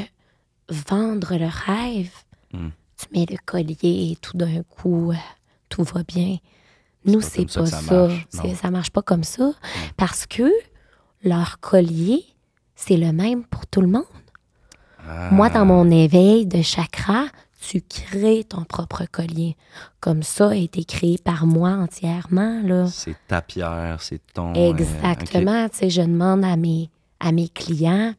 [0.69, 2.11] vendre le rêve.
[2.53, 2.69] Hmm.
[2.97, 5.17] Tu mets le collier et tout d'un coup, euh,
[5.69, 6.37] tout va bien.
[7.05, 7.81] Nous, c'est ça pas ça.
[7.81, 8.27] ça marche.
[8.35, 8.55] Hmm.
[8.55, 9.53] Ça marche pas comme ça.
[9.97, 10.51] Parce que
[11.23, 12.25] leur collier,
[12.75, 14.05] c'est le même pour tout le monde.
[15.09, 17.27] Ah, Moi, dans mon éveil de chakra,
[17.61, 19.57] tu crées ton propre collier.
[20.01, 22.87] Comme ça a été créé par moi entièrement.
[22.89, 24.53] C'est ta pierre, c'est ton...
[24.55, 24.71] euh.
[24.71, 25.69] Exactement.
[25.69, 28.15] Tu sais, je demande à mes, à mes clients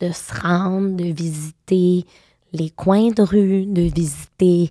[0.00, 2.04] de se rendre, de visiter
[2.52, 4.70] les coins de rue, de visiter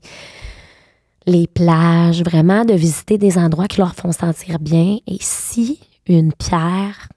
[1.25, 4.97] les plages, vraiment de visiter des endroits qui leur font sentir bien.
[5.07, 7.09] Et si une pierre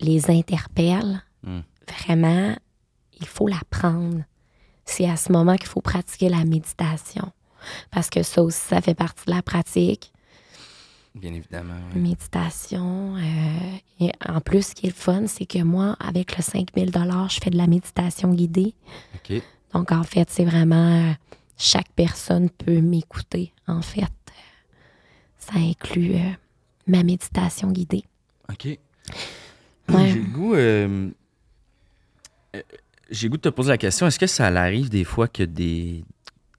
[0.00, 1.62] les interpelle, Hmm.
[1.88, 2.54] vraiment,
[3.20, 4.22] il faut la prendre.
[4.84, 7.32] C'est à ce moment qu'il faut pratiquer la méditation.
[7.90, 10.12] Parce que ça aussi, ça fait partie de la pratique
[11.16, 11.74] Bien évidemment.
[11.94, 12.00] oui.
[12.00, 13.16] méditation.
[13.16, 13.20] euh,
[14.08, 16.90] et en plus, ce qui est le fun, c'est que moi, avec le 5000
[17.28, 18.74] je fais de la méditation guidée.
[19.72, 21.10] Donc, en fait, c'est vraiment...
[21.10, 21.12] euh,
[21.56, 24.04] chaque personne peut m'écouter, en fait.
[25.38, 26.30] Ça inclut euh,
[26.86, 28.04] ma méditation guidée.
[28.50, 28.64] OK.
[28.66, 30.08] Ouais.
[30.08, 30.54] J'ai le goût...
[30.54, 31.08] euh,
[32.56, 32.62] euh,
[33.10, 36.04] J'ai goût de te poser la question, est-ce que ça arrive des fois que des...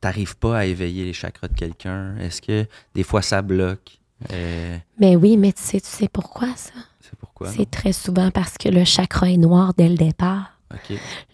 [0.01, 2.17] T'arrives pas à éveiller les chakras de quelqu'un?
[2.17, 3.99] Est-ce que des fois ça bloque?
[4.32, 6.73] Euh, Mais oui, mais tu sais, tu sais pourquoi ça?
[7.13, 7.47] C'est pourquoi?
[7.47, 7.54] non?
[7.58, 10.49] C'est très souvent parce que le chakra est noir dès le départ.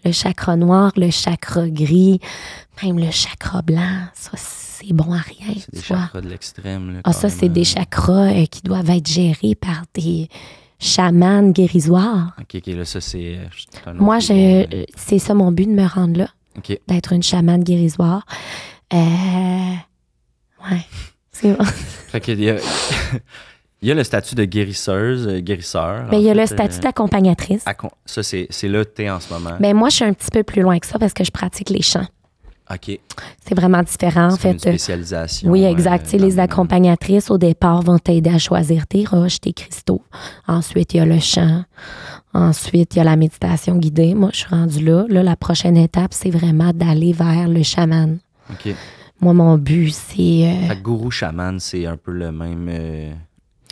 [0.04, 2.20] Le chakra noir, le chakra gris,
[2.82, 5.96] même le chakra blanc, ça, c'est bon à rien, C'est des vois.
[6.02, 6.92] chakras de l'extrême.
[6.94, 10.28] là, Ah, ça, c'est des chakras euh, qui doivent être gérés par des
[10.78, 12.34] chamans guérisoires.
[12.38, 13.38] OK, OK, là, ça, c'est...
[13.86, 14.32] euh, Moi, je,
[14.74, 16.78] euh, c'est ça mon but de me rendre là, OK.
[16.86, 18.26] d'être une chamane guérisoire.
[18.92, 18.96] Euh,
[20.70, 20.84] ouais,
[21.32, 21.64] c'est bon.
[22.08, 22.56] Fait qu'il y a...
[23.82, 26.06] il y a le statut de guérisseuse, euh, guérisseur.
[26.10, 27.64] Mais en il y a le fait, statut euh, d'accompagnatrice.
[27.64, 29.56] accom- Ça, c'est c'est là que t'es en ce moment.
[29.60, 31.70] Mais moi, je suis un petit peu plus loin que ça parce que je pratique
[31.70, 32.06] les chants.
[32.72, 33.00] OK.
[33.44, 34.68] C'est vraiment différent, en C'est comme une fait.
[34.68, 35.50] euh, spécialisation.
[35.50, 36.04] Oui, exact.
[36.04, 40.02] Tu sais, les le- accompagnatrices, au départ, vont t'aider à choisir tes roches, tes cristaux.
[40.46, 41.64] Ensuite, il y a le chant.
[42.32, 44.14] Ensuite, il y a la méditation guidée.
[44.14, 45.04] Moi, je suis rendue là.
[45.08, 48.20] Là, la prochaine étape, c'est vraiment d'aller vers le chaman.
[48.50, 48.72] OK.
[49.20, 50.44] Moi, mon but, c'est...
[50.46, 53.12] euh, Fait que gourou chaman, c'est un peu le même, euh,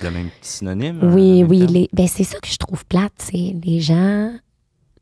[0.03, 1.01] le même petit synonyme.
[1.15, 1.67] oui, oui.
[1.67, 3.13] Les, ben, c'est ça que je trouve plate.
[3.19, 4.33] C'est les gens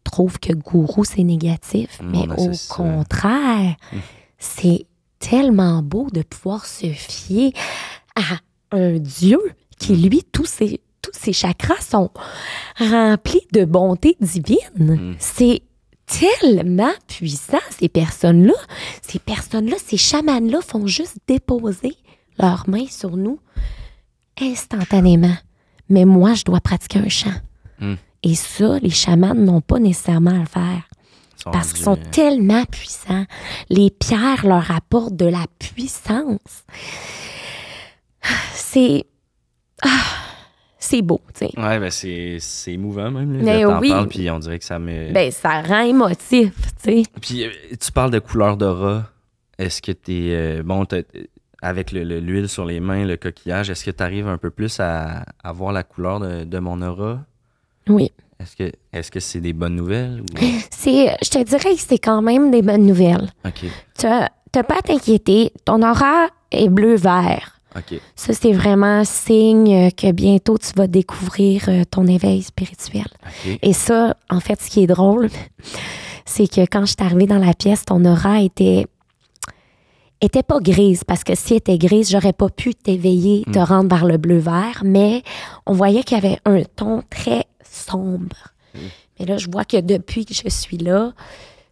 [0.04, 2.00] trouvent que gourou, c'est négatif.
[2.00, 2.74] Mm, mais on au ça.
[2.74, 3.96] contraire, Mm.
[4.38, 4.86] c'est
[5.18, 7.52] tellement beau de pouvoir se fier
[8.14, 8.38] à
[8.76, 9.40] un Dieu
[9.78, 10.02] qui, Mm.
[10.08, 12.10] lui, tous ses, tous ses chakras sont
[12.78, 15.16] remplis de bonté divine.
[15.18, 15.62] C'est
[16.06, 18.54] tellement puissant, ces personnes-là.
[19.02, 21.94] Ces personnes-là, ces chamans là font juste déposer
[22.38, 23.40] leurs mains sur nous
[24.40, 25.36] instantanément.
[25.88, 27.34] mais moi, je dois pratiquer un chant.
[27.80, 27.94] Hmm.
[28.22, 30.88] Et ça, les chamans n'ont pas nécessairement à le faire.
[31.36, 33.24] Sont Parce qu'ils sont euh, tellement puissants.
[33.68, 36.64] Les pierres leur apportent de la puissance.
[38.54, 39.04] C'est.
[39.82, 39.88] ah,
[40.78, 41.52] c'est beau, tu sais.
[41.60, 43.32] Ouais, ben c'est c'est émouvant même.
[43.32, 43.90] Là, Mais Là, oui.
[43.90, 45.12] parles, puis on dirait que ça me.
[45.12, 47.02] Ben, ça rend émotif, tu sais.
[47.20, 49.04] Puis euh, tu parles de couleur d'aura.
[49.58, 50.28] Est-ce que t'es.
[50.30, 51.02] euh, bon, t'as-
[51.62, 54.50] avec le- le- l'huile sur les mains, le coquillage, est-ce que tu arrives un peu
[54.50, 57.20] plus à, à voir la couleur de, de mon aura?
[57.88, 58.10] Oui.
[58.38, 60.20] Est-ce que est-ce que c'est des bonnes nouvelles?
[60.20, 60.36] Ou...
[60.70, 63.30] C'est, je te dirais que c'est quand même des bonnes nouvelles.
[63.46, 63.64] OK.
[63.98, 64.28] Tu n'as
[64.62, 65.52] pas à t'inquiéter.
[65.64, 67.58] Ton aura est bleu-vert.
[67.76, 67.98] OK.
[68.14, 73.06] Ça, c'est vraiment signe que bientôt tu vas découvrir euh, ton éveil spirituel.
[73.24, 73.58] OK.
[73.62, 75.28] Et ça, en fait, ce qui est drôle,
[76.26, 78.86] c'est que quand je suis arrivée dans la pièce, ton aura était
[80.20, 83.88] était pas grise parce que si elle était grise, j'aurais pas pu t'éveiller, te rendre
[83.94, 85.22] vers le bleu vert, mais
[85.66, 88.36] on voyait qu'il y avait un ton très sombre.
[89.18, 91.12] Mais là, je vois que depuis que je suis là,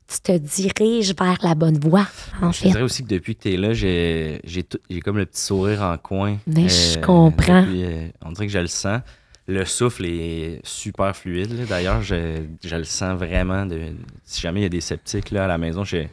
[0.09, 2.07] tu te diriges vers la bonne voie,
[2.42, 2.68] en Je fait.
[2.68, 5.40] dirais aussi que depuis que tu es là, j'ai j'ai tout- j'ai comme le petit
[5.40, 6.37] sourire en coin.
[6.46, 7.62] Mais je comprends.
[7.62, 9.00] depuis, euh, on dirait que je le sens.
[9.46, 11.52] Le souffle est super fluide.
[11.59, 11.64] là.
[11.66, 13.66] D'ailleurs, je, je le sens vraiment.
[13.66, 13.78] De,
[14.24, 16.09] si jamais il y a des sceptiques là, à la maison, j'ai-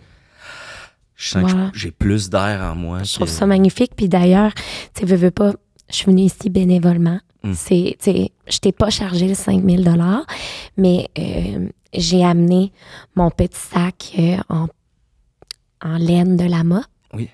[1.22, 3.04] je sens que j'ai plus d'air en moi.
[3.04, 3.92] Je trouve ça magnifique.
[3.96, 5.54] Puis d'ailleurs, tu sais, veux, veux pas,
[5.90, 7.20] je suis venue ici bénévolement.
[7.44, 7.54] Mm.
[7.54, 10.26] C'est, je t'ai pas chargé le 5000 dollars,
[10.78, 12.72] mais euh, j'ai amené
[13.16, 14.68] mon petit sac euh, en,
[15.84, 16.84] en laine de lama.
[17.14, 17.30] Oui.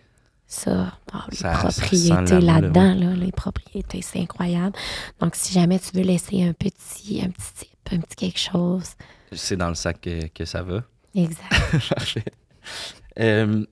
[0.49, 4.73] Ça, oh, les Ça- propriétés là, là-dedans, là, les propriétés, c'est incroyable.
[5.19, 8.91] Donc, si jamais tu veux laisser un petit, un petit tip, un petit quelque chose,
[9.33, 10.83] C'est dans le sac que, que ça va.
[11.15, 11.89] exact.
[11.89, 12.23] Parfait.
[13.19, 13.65] Euh,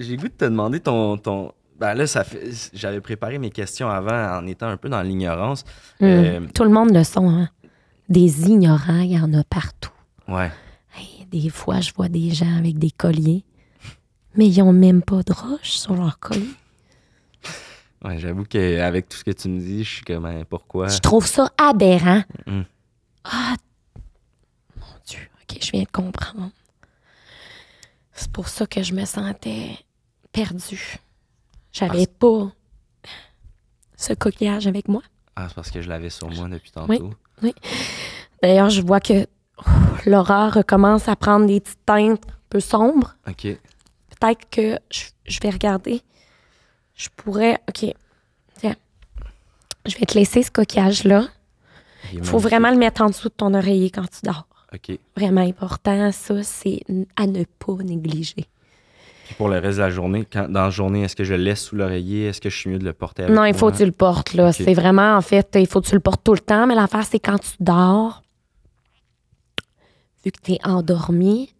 [0.00, 1.16] J'ai goût de te demander ton.
[1.18, 1.52] ton...
[1.78, 2.50] Ben là, ça fait.
[2.74, 5.64] J'avais préparé mes questions avant en étant un peu dans l'ignorance.
[6.00, 6.04] Mm.
[6.04, 7.48] Euh, Tout le monde le sont, hein.
[8.08, 9.92] Des ignorants, il y en a partout.
[10.28, 10.50] ouais.
[10.96, 13.44] Hey, des fois, je vois des gens avec des colliers,
[14.34, 16.50] mais ils ont même pas de roche sur leur collier.
[18.04, 20.88] Ouais, j'avoue qu'avec tout ce que tu me dis, je suis comme, hein, pourquoi?
[20.88, 22.24] Je trouve ça aberrant.
[22.46, 22.62] Mm.
[23.24, 23.54] Ah,
[24.76, 26.50] mon Dieu, ok, je viens de comprendre.
[28.12, 29.78] C'est pour ça que je me sentais
[30.32, 30.98] perdue.
[31.72, 32.52] J'avais pas
[33.96, 35.02] ce coquillage avec moi.
[35.36, 37.12] Ah, c'est parce que je l'avais sur moi depuis tantôt.
[38.42, 39.26] D'ailleurs, je vois que
[39.58, 39.70] oh,
[40.06, 43.16] Laura recommence à prendre des petites teintes un peu sombres.
[43.28, 43.42] OK.
[43.42, 46.02] peut-être que je, je vais regarder.
[46.94, 47.58] Je pourrais.
[47.68, 47.94] OK.
[48.58, 48.76] Tiens.
[49.86, 51.28] Je vais te laisser ce coquillage-là.
[52.12, 54.46] Il faut vraiment le mettre en dessous de ton oreiller quand tu dors.
[54.72, 54.98] OK.
[55.16, 56.12] Vraiment important.
[56.12, 56.80] Ça, c'est
[57.16, 58.46] à ne pas négliger.
[59.30, 61.44] Puis pour le reste de la journée, quand, dans la journée, est-ce que je le
[61.44, 62.26] laisse sous l'oreiller?
[62.26, 63.92] Est-ce que je suis mieux de le porter avec non, il faut que tu le
[63.92, 64.52] portes, là.
[64.52, 66.66] C'est vraiment, en fait, il faut que tu le portes tout le temps.
[66.66, 68.24] Mais l'affaire, c'est quand tu dors,
[70.24, 71.54] vu que tu es endormi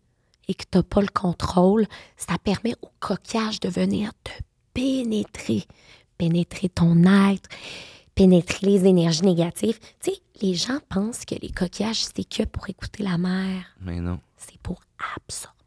[0.48, 4.32] et que tu n'as pas le contrôle, ça permet au coquillage de venir te
[4.74, 5.62] pénétrer.
[6.18, 7.48] Pénétrer ton être,
[8.16, 9.78] pénétrer les énergies négatives.
[10.00, 13.62] Tu sais, les gens pensent que les coquillages, c'est que pour écouter la mer.
[13.80, 14.18] Mais non.
[14.36, 14.80] C'est pour
[15.16, 15.59] absorber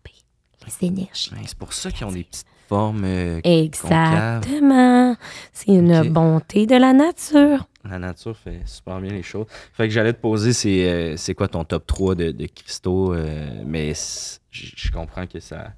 [0.66, 1.32] les énergies.
[1.46, 3.04] C'est pour ça qu'ils ont des petites formes.
[3.06, 3.40] euh.
[3.44, 5.16] Exactement.
[5.52, 7.68] C'est une bonté de la nature.
[7.90, 9.46] La nature fait super bien les choses.
[9.74, 13.14] Fait que j'allais te poser, c'est euh, c'est quoi ton top 3 de, de cristaux?
[13.14, 13.94] euh, mais
[14.52, 15.74] je comprends que ça.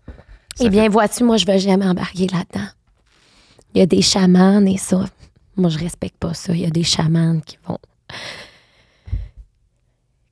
[0.56, 2.68] ça Eh bien, vois-tu, moi, je veux jamais embarquer là-dedans.
[3.74, 5.06] Il y a des chamans et ça.
[5.58, 6.54] Moi, je respecte pas ça.
[6.54, 7.80] Il y a des chamans qui vont.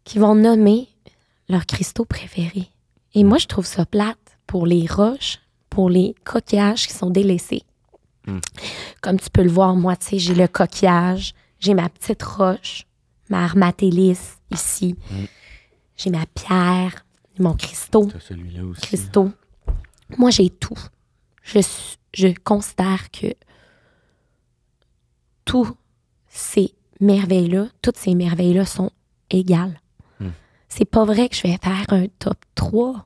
[0.04, 0.90] qui vont nommer
[1.50, 2.68] leurs cristaux préférés.
[3.16, 7.64] Et moi, je trouve ça plate pour les roches, pour les coquillages qui sont délaissés.
[8.28, 8.40] Mm.
[9.02, 12.86] Comme tu peux le voir, moi, tu sais, j'ai le coquillage, j'ai ma petite roche,
[13.30, 14.20] ma armatélis
[14.52, 15.26] ici, Mm.
[15.98, 17.06] j'ai ma pierre,
[17.40, 18.82] mon cristaux celui-là aussi.
[18.82, 19.32] cristaux.
[20.18, 20.78] Moi, j'ai tout.
[21.42, 21.60] Je,
[22.14, 23.28] je considère que
[25.46, 25.76] tous
[26.30, 28.92] ces merveilles-là, toutes ces merveilles-là sont
[29.30, 29.80] égales.
[30.20, 30.30] Hmm.
[30.70, 33.06] C'est pas vrai que je vais faire un top 3.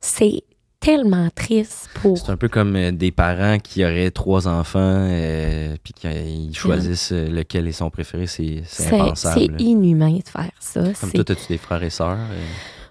[0.00, 0.42] C'est
[0.80, 2.18] tellement triste pour.
[2.18, 7.12] C'est un peu comme euh, des parents qui auraient trois enfants euh, puis qu'ils choisissent
[7.12, 8.26] euh, lequel est son préféré.
[8.26, 9.56] C'est c'est C'est impensable.
[9.60, 10.82] inhumain de faire ça.
[11.00, 12.18] Comme toi, as-tu des frères et sœurs?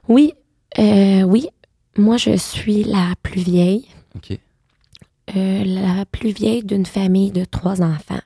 [0.08, 0.34] Oui,
[0.80, 1.48] euh, oui.
[1.98, 3.88] Moi, je suis la plus vieille.
[4.16, 4.38] OK.
[5.36, 8.20] euh, la plus vieille d'une famille de trois enfants.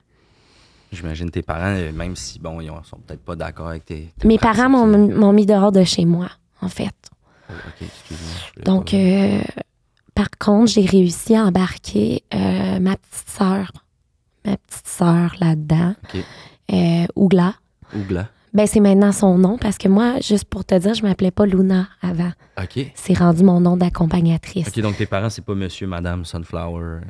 [0.92, 4.12] J'imagine tes parents, même si, bon, ils ont- sont peut-être pas d'accord avec tes.
[4.18, 6.28] tes Mes parents m'ont mis dehors de chez moi,
[6.60, 6.94] en fait.
[8.64, 9.40] Donc, euh,
[10.14, 13.72] par contre, j'ai réussi à embarquer euh, ma petite sœur,
[14.44, 16.22] ma petite sœur là-dedans, OK.
[16.72, 17.54] euh, Ougla.
[17.94, 18.28] Ougla.
[18.52, 21.46] Ben, c'est maintenant son nom parce que moi, juste pour te dire, je m'appelais pas
[21.46, 22.32] Luna avant.
[22.60, 22.90] OK.
[22.94, 24.66] C'est rendu mon nom d'accompagnatrice.
[24.68, 27.00] OK, donc tes parents, c'est pas monsieur, madame Sunflower.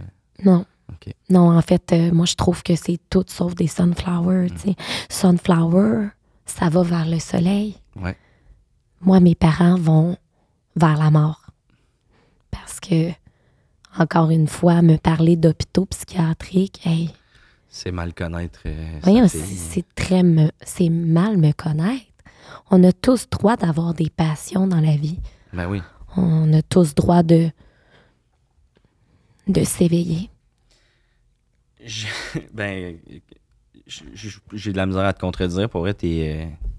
[0.44, 0.66] Non.
[0.90, 1.14] OK.
[1.30, 4.48] Non, en fait, euh, moi, je trouve que c'est tout sauf des sunflowers.
[4.56, 4.74] sais.
[5.08, 6.08] Sunflower,
[6.44, 7.76] ça va vers le soleil.
[7.96, 8.16] Ouais.
[9.00, 10.16] Moi, mes parents vont
[10.76, 11.46] vers la mort.
[12.50, 13.10] Parce que,
[13.98, 17.10] encore une fois, me parler d'hôpitaux psychiatriques, hey,
[17.68, 18.60] C'est mal connaître.
[18.66, 19.40] euh, sa voyons, fille.
[19.40, 22.04] c'est c'est très me- c'est mal me connaître.
[22.70, 25.18] On a tous droit d'avoir des passions dans la vie.
[25.52, 25.80] Ben oui.
[26.16, 27.50] On a tous droit de
[29.46, 30.30] de s'éveiller.
[31.84, 32.06] Je-
[32.52, 32.98] ben,
[33.86, 35.68] je- je- j'ai de la misère à te contredire.
[35.68, 36.46] Pour vrai, t'es.
[36.46, 36.69] euh,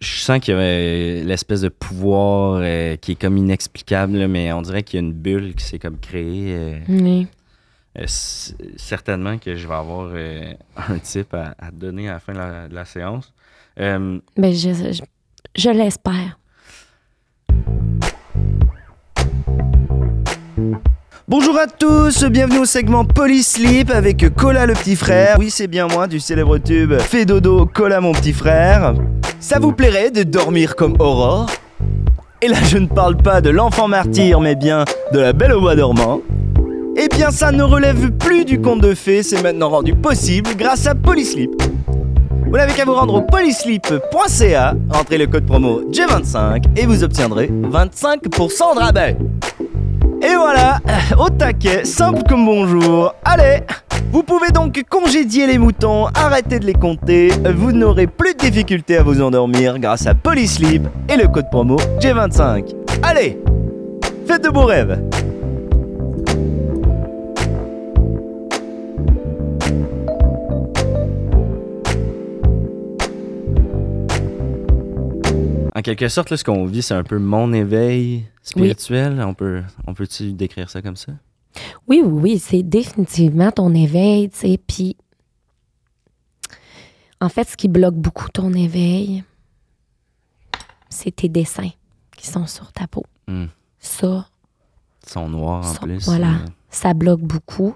[0.00, 4.52] je sens qu'il y avait l'espèce de pouvoir euh, qui est comme inexplicable, là, mais
[4.52, 6.54] on dirait qu'il y a une bulle qui s'est comme créée.
[6.56, 7.26] euh, Oui.
[7.98, 8.04] euh,
[8.76, 10.12] certainement que je vais avoir
[10.88, 13.32] un type à, donner à la fin de la, de la séance.
[13.78, 15.02] Euh, Ben, je, je,
[15.56, 16.38] je l'espère.
[21.28, 25.36] Bonjour à tous, bienvenue au segment Polysleep avec Cola le petit frère.
[25.38, 28.94] Oui, c'est bien moi du célèbre tube Fais dodo, Cola mon petit frère.
[29.38, 31.46] Ça vous plairait de dormir comme Aurore?
[32.42, 35.60] Et là, je ne parle pas de l'enfant martyr, mais bien de la belle au
[35.60, 36.20] bois dormant.
[36.96, 40.88] Eh bien, ça ne relève plus du conte de fées, c'est maintenant rendu possible grâce
[40.88, 41.50] à Polysleep.
[42.46, 47.46] Vous n'avez qu'à vous rendre au polysleep.ca, rentrez le code promo J25 et vous obtiendrez
[47.46, 49.16] 25% de rabais.
[50.22, 50.78] Et voilà,
[51.18, 53.12] au taquet, simple comme bonjour.
[53.24, 53.60] Allez,
[54.12, 57.30] vous pouvez donc congédier les moutons, arrêter de les compter.
[57.56, 61.76] Vous n'aurez plus de difficultés à vous endormir grâce à Polysleep et le code promo
[61.98, 62.72] J25.
[63.02, 63.40] Allez,
[64.26, 65.02] faites de beaux rêves.
[75.82, 79.20] En quelque sorte, là, ce qu'on vit, c'est un peu mon éveil spirituel.
[79.20, 81.10] On peut, on peut-tu décrire ça comme ça?
[81.88, 84.60] Oui, oui, oui, c'est définitivement ton éveil, tu sais.
[84.64, 84.96] Puis,
[87.20, 89.24] en fait, ce qui bloque beaucoup ton éveil,
[90.88, 91.70] c'est tes dessins
[92.16, 93.04] qui sont sur ta peau.
[93.26, 93.46] Hmm.
[93.80, 94.28] Ça,
[95.04, 96.04] Ils sont noirs en plus.
[96.04, 96.28] voilà.
[96.28, 97.74] euh, ça bloque beaucoup.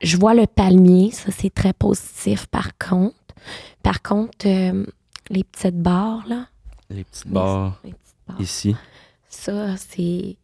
[0.00, 3.16] Je vois le palmier, ça, c'est très positif, par contre.
[3.82, 4.86] Par contre, euh,
[5.28, 6.46] les petites barres, là.
[6.90, 8.40] Les petites barres Les petites barres.
[8.40, 8.76] ici.
[9.28, 10.36] Ça, c'est...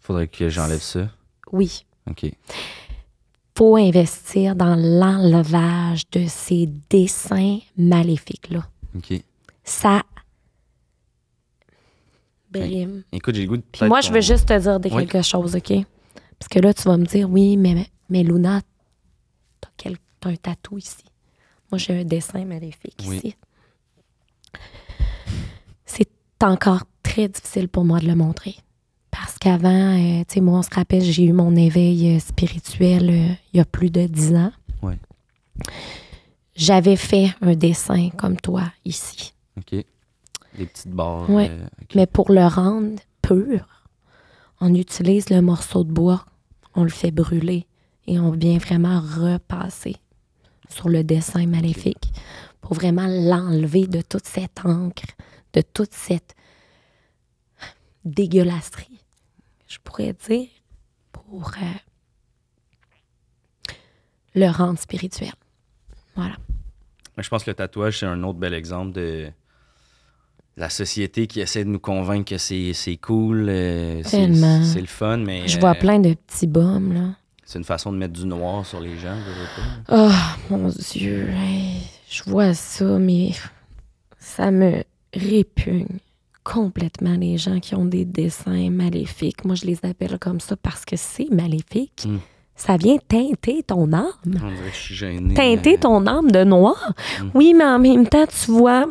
[0.00, 1.08] Faudrait que j'enlève ça.
[1.52, 1.84] Oui.
[2.10, 2.26] OK.
[3.56, 8.66] faut investir dans l'enlevage de ces dessins maléfiques-là.
[8.96, 9.12] OK.
[9.62, 10.02] Ça
[12.50, 13.04] brime.
[13.12, 15.06] Écoute, j'ai le goût de Puis moi, je veux juste te dire de Oui.
[15.06, 15.72] quelque chose, OK?
[16.38, 18.60] Parce que là, tu vas me dire, oui, mais, mais Luna,
[19.60, 21.04] t'as, quel- t'as un tatou ici.
[21.70, 23.16] Moi, j'ai un dessin maléfique Oui.
[23.18, 23.36] ici.
[26.42, 28.56] C'est encore très difficile pour moi de le montrer.
[29.12, 33.10] Parce qu'avant, euh, tu sais, moi, on se rappelle, j'ai eu mon éveil euh, spirituel
[33.10, 34.50] euh, il y a plus de dix ans.
[34.82, 34.98] Ouais.
[36.56, 39.34] J'avais fait un dessin comme toi ici.
[39.56, 39.70] OK.
[39.70, 41.30] Des petites barres.
[41.30, 41.48] Ouais.
[41.48, 41.64] euh.
[41.94, 43.86] Mais pour le rendre pur,
[44.60, 46.24] on utilise le morceau de bois,
[46.74, 47.68] on le fait brûler
[48.08, 49.94] et on vient vraiment repasser
[50.68, 52.12] sur le dessin maléfique
[52.60, 55.06] pour vraiment l'enlever de toute cette encre,
[55.52, 56.34] de toute cette
[58.04, 59.00] dégueulasserie,
[59.68, 60.48] je pourrais dire,
[61.12, 63.72] pour euh,
[64.34, 65.32] le rendre spirituel.
[66.16, 66.36] Voilà.
[67.18, 69.30] Je pense que le tatouage, c'est un autre bel exemple de
[70.56, 75.48] la société qui essaie de nous convaincre que c'est cool, euh, c'est le fun, mais
[75.48, 77.14] Je euh, vois plein de petits bums, là.
[77.44, 79.16] c'est une façon de mettre du noir sur les gens.
[79.88, 80.10] Oh
[80.50, 83.32] mon Dieu, hey, je vois ça, mais
[84.18, 85.98] ça me répugne
[86.44, 89.44] complètement les gens qui ont des dessins maléfiques.
[89.44, 92.06] Moi, je les appelle comme ça parce que c'est maléfique.
[92.06, 92.16] Mm.
[92.56, 94.06] Ça vient teinter ton âme.
[94.26, 95.34] On dirait que je suis gêné.
[95.34, 96.92] Teinter euh, ton âme de noir.
[97.20, 97.28] Mm.
[97.34, 98.86] Oui, mais en même temps, tu vois,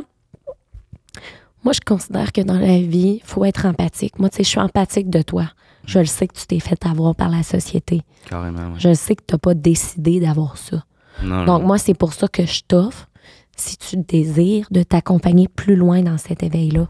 [1.64, 4.18] moi, je considère que dans la vie, il faut être empathique.
[4.18, 5.52] Moi, tu sais, je suis empathique de toi.
[5.86, 8.02] Je le sais que tu t'es fait avoir par la société.
[8.30, 8.78] Carrément.
[8.78, 10.84] Je le sais que tu n'as pas décidé d'avoir ça.
[11.24, 11.68] Non, Donc, non.
[11.68, 13.08] moi, c'est pour ça que je t'offre,
[13.56, 16.90] si tu désires, de t'accompagner plus loin dans cet éveil-là.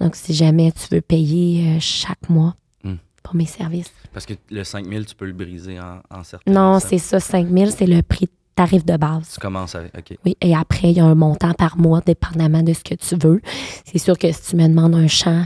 [0.00, 2.94] Donc, si jamais tu veux payer euh, chaque mois Mm.
[3.22, 3.92] pour mes services.
[4.12, 6.50] Parce que le 5000, tu peux le briser en, en certains.
[6.50, 9.32] Non, c'est ça, 5 000, c'est le prix tarif de base.
[9.34, 9.96] Tu commences avec.
[9.96, 10.18] OK.
[10.24, 13.16] Oui, et après, il y a un montant par mois, dépendamment de ce que tu
[13.16, 13.40] veux.
[13.84, 15.44] C'est sûr que si tu me demandes un champ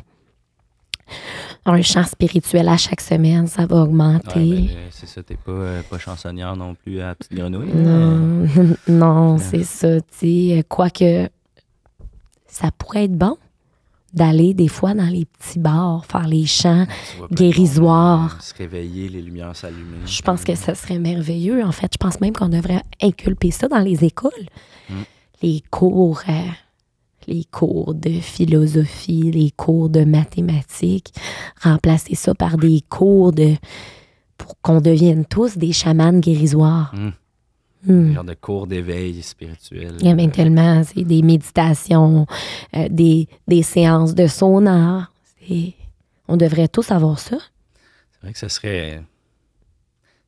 [1.67, 4.35] un chant spirituel à chaque semaine, ça va augmenter.
[4.35, 7.75] Ben, euh, c'est ça, t'es pas, euh, pas chansonnière non plus à petite grenouille.
[7.75, 8.47] non,
[8.89, 10.65] non, c'est ça, sais.
[10.69, 11.29] Quoique,
[12.47, 13.37] ça pourrait être bon
[14.15, 16.87] d'aller des fois dans les petits bars, faire les chants.
[17.11, 18.21] Tu vois plein de Guérisoire.
[18.21, 20.07] monde, euh, Se réveiller, les lumières s'allumer.
[20.07, 21.65] Je pense que ça serait merveilleux.
[21.65, 24.31] En fait, je pense même qu'on devrait inculper ça dans les écoles.
[24.89, 24.95] Mm.
[25.43, 26.33] Les cours, euh,
[27.27, 31.12] les cours de philosophie, les cours de mathématiques,
[31.62, 33.55] remplacer ça par des cours de
[34.37, 36.95] pour qu'on devienne tous des chamans guérisoires.
[36.95, 37.12] Mm.
[37.87, 38.12] Mm.
[38.14, 39.97] Genre de cours d'éveil spirituel.
[40.01, 42.27] Il y a tellement, c'est des méditations,
[42.77, 44.27] euh, des, des séances de.
[44.27, 45.75] C'est-
[46.27, 47.37] On devrait tous avoir ça.
[48.12, 49.03] C'est vrai que ce serait.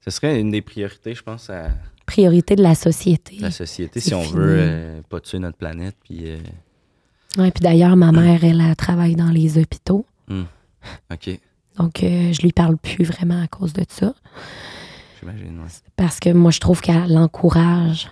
[0.05, 1.71] Ce serait une des priorités, je pense, à
[2.05, 3.37] Priorité de la société.
[3.41, 5.97] la société si on veut euh, pas tuer notre planète.
[6.05, 6.39] Puis, euh,
[7.37, 10.07] Ouais, puis d'ailleurs, ma mère, elle, elle travaille dans les hôpitaux.
[10.31, 11.41] OK,
[11.79, 14.15] Donc, euh, je lui parle plus vraiment à cause de ça.
[15.21, 15.59] j'imagine.
[15.61, 15.71] Ouais.
[15.97, 18.11] Parce que moi, je trouve qu'elle encourage.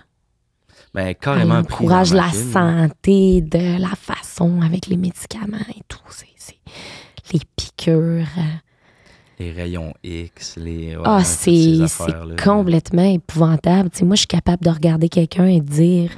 [0.93, 1.63] Ben, Elle carrément.
[1.63, 5.99] pris dans encourage la santé de la façon avec les médicaments et tout.
[6.09, 6.25] C'est,
[7.33, 8.27] les piqûres.
[9.39, 10.95] Les rayons X, les.
[11.03, 11.79] Ah, c'est,
[12.41, 13.89] complètement épouvantable.
[13.89, 16.11] Tu sais, moi, je suis capable de regarder quelqu'un et de dire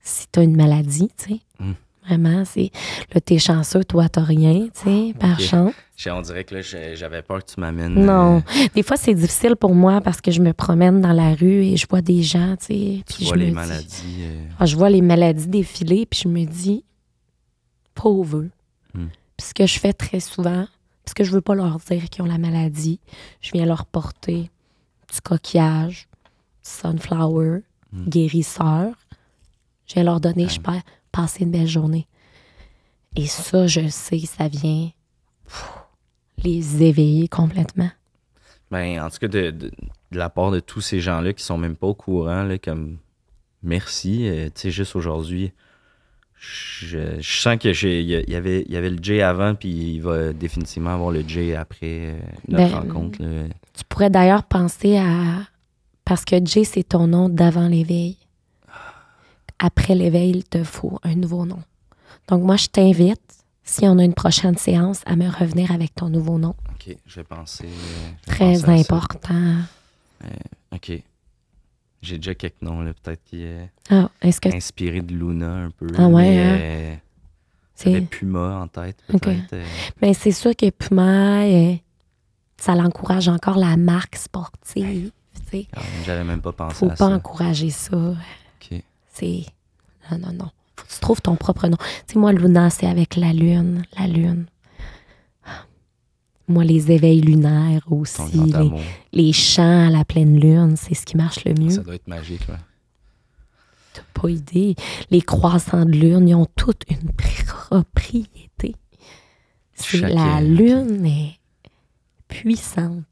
[0.00, 1.40] si tu as une maladie, tu sais.
[1.60, 1.72] Mm.
[2.06, 2.70] Vraiment, c'est.
[3.14, 5.40] Là, t'es chanceux, toi, t'as rien, tu sais, par Ok.
[5.40, 5.72] chance.
[6.10, 6.60] On dirait que là,
[6.94, 7.94] j'avais peur que tu m'amènes.
[7.94, 8.38] Non.
[8.38, 11.62] euh, Des fois, c'est difficile pour moi parce que je me promène dans la rue
[11.64, 13.04] et je vois des gens, tu sais.
[13.06, 14.16] tu vois je les me dis- maladies.
[14.22, 16.82] euh, Ah, je vois les maladies défiler, puis je me dis,
[17.94, 18.46] pauvre.
[18.94, 19.06] Hmm.
[19.36, 20.66] Puis ce que je fais très souvent,
[21.04, 22.98] parce que je veux pas leur dire qu'ils ont la maladie,
[23.40, 24.50] je viens leur porter
[25.12, 26.08] du coquillage,
[26.64, 27.60] du sunflower,
[27.92, 28.08] Hmm.
[28.08, 28.94] guérisseur.
[29.86, 30.80] Je viens leur donner, je Ah.
[31.12, 32.06] Passer une belle journée.
[33.16, 34.90] Et ça, je sais, ça vient
[35.46, 35.70] pff,
[36.42, 37.90] les éveiller complètement.
[38.70, 39.70] Ben, en tout cas, de, de-
[40.10, 42.98] de la part de tous ces gens-là qui sont même pas au courant, là, comme
[43.62, 44.26] merci.
[44.28, 45.52] euh, tu sais, juste aujourd'hui,
[46.34, 50.00] je, je sens que j'ai y, il avait, y avait le J avant, puis il
[50.00, 53.22] va définitivement avoir le J après euh, notre Ben, rencontre.
[53.22, 53.44] là.
[53.74, 55.46] Tu pourrais d'ailleurs penser à.
[56.04, 58.16] Parce que Jay, c'est ton nom d'avant l'éveil.
[59.64, 61.62] Après l'éveil, il te faut un nouveau nom.
[62.28, 63.20] Donc, moi, je t'invite,
[63.62, 66.54] si on a une prochaine séance, à me revenir avec ton nouveau nom.
[66.74, 67.24] Ok, euh, je vais
[68.26, 69.54] Très important.
[70.72, 70.92] Ok.
[72.02, 75.70] J'ai déjà quelques noms, là, peut-être qui est Ah, est-ce que inspiré de Luna un
[75.70, 75.86] peu.
[75.96, 76.58] Ah ouais, mais, hein?
[76.60, 76.96] euh,
[77.76, 78.00] c'est.
[78.00, 79.20] Puma en tête, Ok.
[79.22, 79.52] peut-être.
[79.52, 79.64] euh,
[80.00, 81.76] Mais c'est sûr que Puma, euh,
[82.56, 85.12] ça l'encourage encore la marque sportive.
[85.34, 85.66] tu sais.
[85.72, 87.14] quand même, J'avais même pas pensé Faut à pas ça.
[87.14, 87.96] encourager ça.
[87.96, 88.82] Ok.
[89.12, 89.44] C'est.
[90.10, 90.50] Non, non, non.
[90.76, 91.76] Faut que tu trouves ton propre nom.
[92.06, 93.84] Tu sais, moi, Luna, c'est avec la lune.
[93.98, 94.46] La lune.
[96.48, 98.52] Moi, les éveils lunaires aussi.
[99.12, 101.70] Les, chants à la pleine lune, c'est ce qui marche le mieux.
[101.70, 102.58] Ça doit être magique, là.
[103.94, 104.74] T'as pas idée.
[105.10, 107.10] Les croissants de lune, ils ont toute une
[107.46, 108.74] propriété.
[109.94, 111.38] La euh, lune est
[112.28, 113.04] puissante.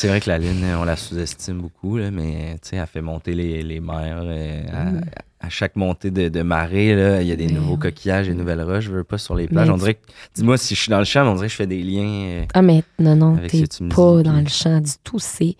[0.00, 3.02] C'est vrai que la Lune, on la sous-estime beaucoup, là, mais tu sais, elle fait
[3.02, 4.22] monter les, les mers.
[4.22, 5.00] euh, à, Mm.
[5.40, 7.80] à chaque montée de, de marée, là, il y a des Mais nouveaux oui.
[7.80, 8.84] coquillages, des nouvelles roches.
[8.84, 9.66] Je veux pas sur les plages.
[9.68, 11.56] Mais on dirait que, dis-moi si je suis dans le champ, on dirait que je
[11.56, 12.02] fais des liens.
[12.28, 15.18] euh, Ah, mais non, non, t'es pas dans le champ du tout.
[15.18, 15.54] C'est.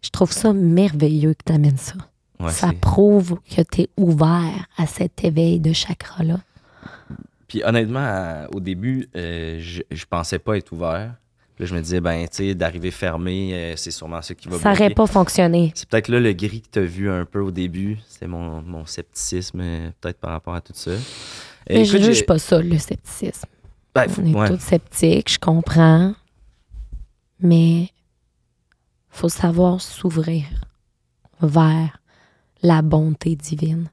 [0.00, 1.94] Je trouve ça merveilleux que tu amènes ça.
[2.38, 6.38] ouais, ça prouve que tu es ouvert à cet éveil de chakra-là.
[7.48, 11.14] Puis honnêtement, à- au début, euh, je, je pensais pas être ouvert.
[11.58, 14.58] Là, je me disais, ben, tu sais, d'arriver fermé, euh, c'est sûrement ça qui va
[14.58, 15.72] Ça n'aurait pas fonctionné.
[15.74, 17.98] C'est peut-être là le gris que tu as vu un peu au début.
[18.06, 20.90] C'était mon, mon scepticisme, euh, peut-être par rapport à tout ça.
[20.90, 20.98] Euh,
[21.70, 23.48] Mais je écoute, juge pas ça, le scepticisme.
[23.94, 24.48] Ben, On est ouais.
[24.48, 26.14] tous sceptiques, je comprends.
[27.40, 27.88] Mais
[29.08, 30.44] faut savoir s'ouvrir
[31.40, 31.98] vers
[32.62, 33.88] la bonté divine.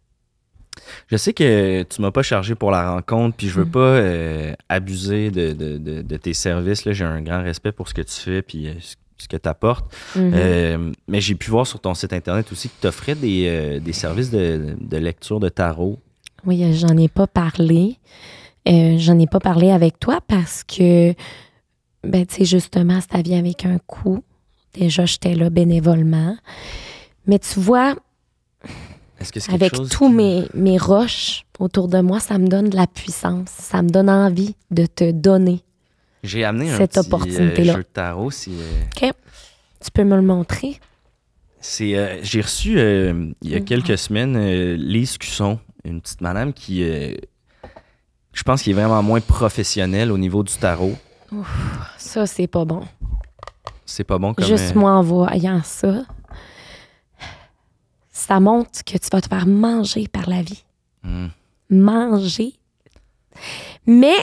[1.07, 3.71] Je sais que tu m'as pas chargé pour la rencontre, puis je veux Mm.
[3.71, 6.85] pas euh, abuser de, de- de- de tes services.
[6.85, 6.93] là.
[6.93, 8.95] J'ai un grand respect pour ce que tu fais, puis euh, ce-
[9.29, 9.85] que tu apportes.
[10.17, 10.31] Mhm.
[10.35, 13.93] Euh, mais j'ai pu voir sur ton site internet aussi que tu offrais des, des
[13.93, 15.97] services de, lecture de tarot.
[16.45, 17.95] Oui, j'en ai pas parlé.
[18.65, 21.13] J'en ai pas parlé avec toi parce que,
[22.03, 24.21] ben, tu sais, justement, ça vient avec un coût.
[24.73, 26.35] Déjà, j'étais là bénévolement.
[27.25, 27.95] Mais tu vois,
[29.31, 32.75] que avec chose tous qui- mes, mes roches autour de moi, ça me donne de
[32.75, 33.49] la puissance.
[33.49, 35.61] Ça me donne envie de te donner.
[36.23, 37.73] J'ai amené un cette petit euh, opportunité-là.
[37.73, 38.31] jeu de tarot.
[38.31, 39.11] Si, euh,
[39.83, 40.79] Tu peux me le montrer?
[41.59, 43.65] c'est, euh, j'ai reçu euh, il y a Mhm.
[43.65, 46.81] quelques semaines Lise Cusson, une petite madame qui,
[48.33, 50.95] Je pense qu'il est vraiment moins professionnel au niveau du tarot.
[51.97, 52.81] Ça, c'est pas bon.
[53.85, 54.45] C'est pas bon comme.
[54.45, 56.03] Juste moi en voyant ça,
[58.13, 60.63] ça montre que tu vas te faire manger par la vie.
[61.03, 61.27] hmm.
[61.69, 62.53] Manger.
[63.85, 64.15] Mais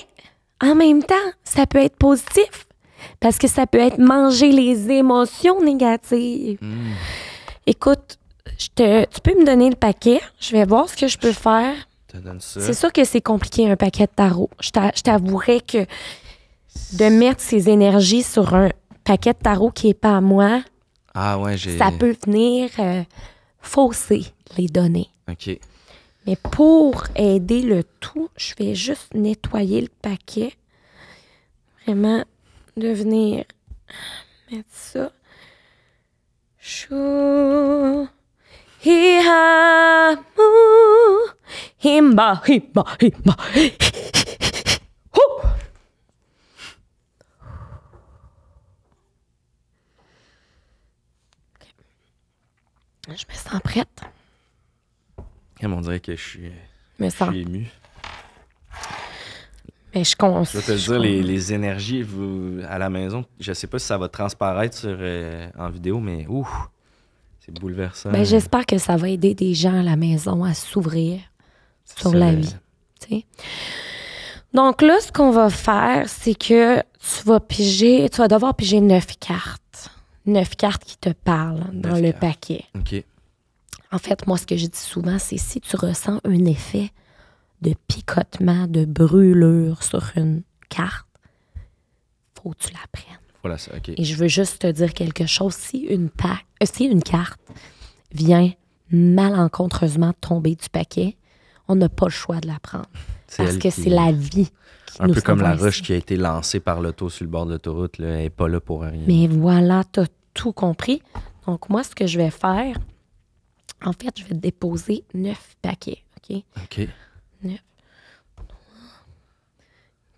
[0.63, 1.15] en même temps,
[1.45, 2.67] ça peut être positif
[3.19, 6.59] parce que ça peut être manger les émotions négatives.
[6.63, 6.93] Hmm.
[7.67, 8.19] Écoute,
[8.59, 10.21] je te, tu peux me donner le paquet.
[10.39, 11.75] Je vais voir ce que je peux faire.
[12.41, 14.51] C'est sûr que c'est compliqué, un paquet de tarot.
[14.61, 15.87] Je t'a- je t'avouerais que
[16.95, 18.71] de mettre ses énergies sur un
[19.05, 20.63] paquet de tarot qui n'est pas à moi,
[21.15, 21.79] Ah ouais, j'ai.
[21.79, 23.03] ça peut venir euh,
[23.61, 25.09] fausser les données.
[25.29, 25.59] Ok.
[26.27, 30.53] Mais pour aider le tout, je vais juste nettoyer le paquet.
[31.85, 32.25] Vraiment,
[32.77, 33.45] de venir
[34.51, 35.13] mettre ça.
[36.59, 38.09] Chou.
[41.83, 43.37] Himba, himba, himba.
[53.17, 54.01] Je me sens prête.
[55.61, 56.53] Eh, On dirait que je suis,
[57.27, 57.67] Je suis ému.
[59.95, 63.25] Mais je con- Je vais te je dire, les, les énergies vous, à la maison,
[63.41, 66.49] je sais pas si ça va transparaître sur, euh, en vidéo, mais ouh,
[67.41, 68.13] c'est bouleversant.
[68.13, 71.21] Ben, j'espère que ça va aider des gens à la maison à s'ouvrir
[71.85, 72.55] sur la vie.
[74.55, 78.81] Donc là, ce qu'on va faire, c'est que tu vas piger, tu vas devoir piger
[78.81, 79.61] neuf cartes.
[80.27, 82.21] Neuf cartes qui te parlent dans Neuf le cartes.
[82.21, 82.65] paquet.
[82.75, 83.03] Ok.
[83.93, 86.91] En fait, moi, ce que je dis souvent, c'est si tu ressens un effet
[87.63, 91.07] de picotement, de brûlure sur une carte,
[92.41, 93.19] faut que tu la prennes.
[93.43, 93.91] Voilà ça, ok.
[93.97, 95.55] Et je veux juste te dire quelque chose.
[95.55, 97.41] Si une, pa- euh, si une carte
[98.13, 98.51] vient
[98.91, 101.17] malencontreusement tomber du paquet,
[101.69, 102.87] on n'a pas le choix de la prendre.
[103.37, 104.51] Parce que c'est la vie
[104.99, 107.53] Un peu comme la ruche qui a été lancée par l'auto sur le bord de
[107.53, 109.05] l'autoroute, elle n'est pas là pour rien.
[109.07, 111.03] Mais voilà, tu as tout compris.
[111.47, 112.77] Donc, moi, ce que je vais faire,
[113.85, 116.03] en fait, je vais déposer neuf paquets.
[116.17, 116.37] OK?
[116.57, 116.89] Ok.
[117.43, 117.59] 9,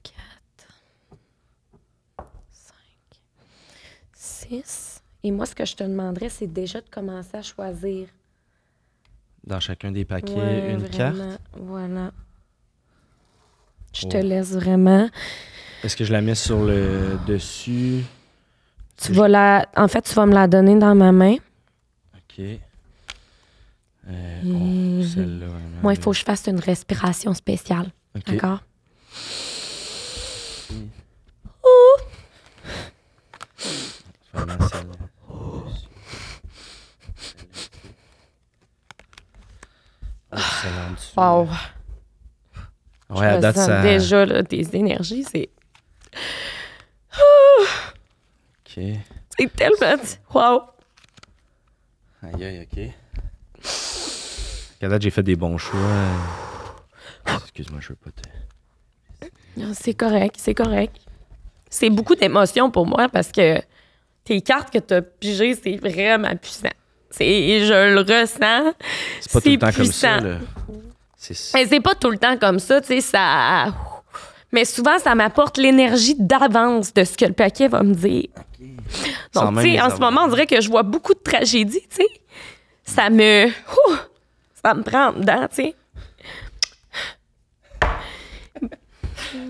[0.02, 0.14] 4,
[2.50, 2.74] 5,
[4.12, 5.02] 6.
[5.24, 8.08] Et moi, ce que je te demanderais, c'est déjà de commencer à choisir.
[9.44, 11.16] Dans chacun des paquets, Ouais, une carte?
[11.56, 12.12] Voilà.
[13.92, 14.08] Je Oh.
[14.08, 15.08] te laisse vraiment.
[15.84, 18.04] Est-ce que je la mets sur le dessus?
[18.96, 19.66] Tu vas la.
[19.76, 21.34] En fait, tu vas me la donner dans ma main.
[22.14, 22.40] Ok.
[24.08, 25.46] Euh, oh, celle-là.
[25.82, 27.90] Moi, il faut que je fasse une respiration spéciale.
[28.26, 28.60] D'accord?
[40.34, 41.20] Celle-là en dessous.
[41.20, 41.48] Wow.
[43.12, 43.82] Ouais, à je date, sens ça.
[43.82, 45.50] déjà là, tes énergies, c'est.
[48.66, 48.84] Ok.
[49.38, 50.02] C'est tellement.
[50.34, 50.62] Wow.
[52.22, 52.78] Aïe, aïe, ok.
[54.82, 55.78] À date, j'ai fait des bons choix.
[57.42, 58.22] Excuse-moi, je veux pas te.
[59.74, 60.96] C'est correct, c'est correct.
[61.70, 63.60] C'est beaucoup d'émotions pour moi parce que
[64.24, 66.72] tes cartes que tu as pigées, c'est vraiment puissant.
[67.10, 68.74] C'est, je le ressens.
[69.20, 70.18] C'est pas tout le temps comme puissant.
[70.18, 70.38] ça, là.
[71.54, 73.66] Mais c'est pas tout le temps comme ça, tu sais, ça.
[74.52, 78.28] Mais souvent, ça m'apporte l'énergie d'avance de ce que le paquet va me dire.
[79.34, 81.96] Donc, tu sais, en ce moment, on dirait que je vois beaucoup de tragédies, tu
[81.96, 82.08] sais.
[82.84, 83.46] Ça me.
[83.48, 83.94] Ouh,
[84.62, 85.74] ça me prend dedans, tu sais.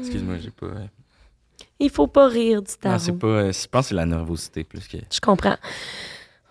[0.01, 0.67] Excuse-moi, j'ai pas.
[1.81, 2.95] Il faut pas rire du tarot.
[2.95, 3.27] Non, c'est pas.
[3.27, 4.99] euh, Je pense que c'est la nervosité plus que.
[5.13, 5.57] Je comprends.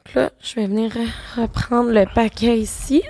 [0.05, 0.91] Donc là, je vais venir
[1.37, 3.01] reprendre le paquet ici.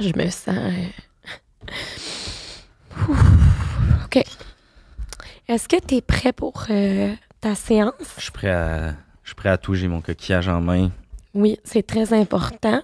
[0.00, 0.56] Je me sens.
[0.56, 0.88] euh.
[4.04, 4.22] OK.
[5.48, 7.94] Est-ce que tu es prêt pour euh, ta séance?
[8.16, 8.92] Je suis prêt à.
[9.22, 9.74] Je suis prêt à tout.
[9.74, 10.90] J'ai mon coquillage en main.
[11.34, 12.82] Oui, c'est très important.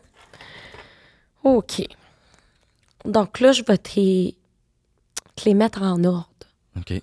[1.45, 1.83] OK.
[3.05, 4.37] Donc là, je vais te les,
[5.37, 6.29] te les mettre en ordre.
[6.77, 6.95] Ok.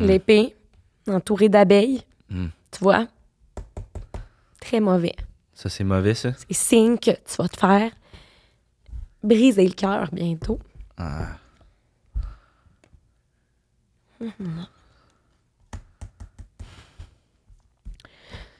[0.00, 0.54] L'épée,
[1.08, 2.02] entourée d'abeilles.
[2.28, 2.46] Mm.
[2.70, 3.06] Tu vois?
[4.70, 5.16] Très mauvais.
[5.52, 6.32] Ça, c'est mauvais, ça?
[6.32, 7.90] C'est signe que tu vas te faire
[9.20, 10.60] briser le cœur bientôt.
[10.96, 11.38] Ah.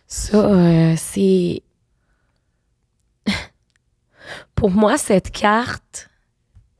[0.09, 1.63] Ça, euh, c'est.
[4.57, 6.11] Pour moi, cette carte,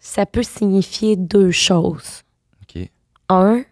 [0.01, 2.25] ça peut signifier deux choses.
[2.63, 2.91] Ok.
[3.29, 3.63] Un,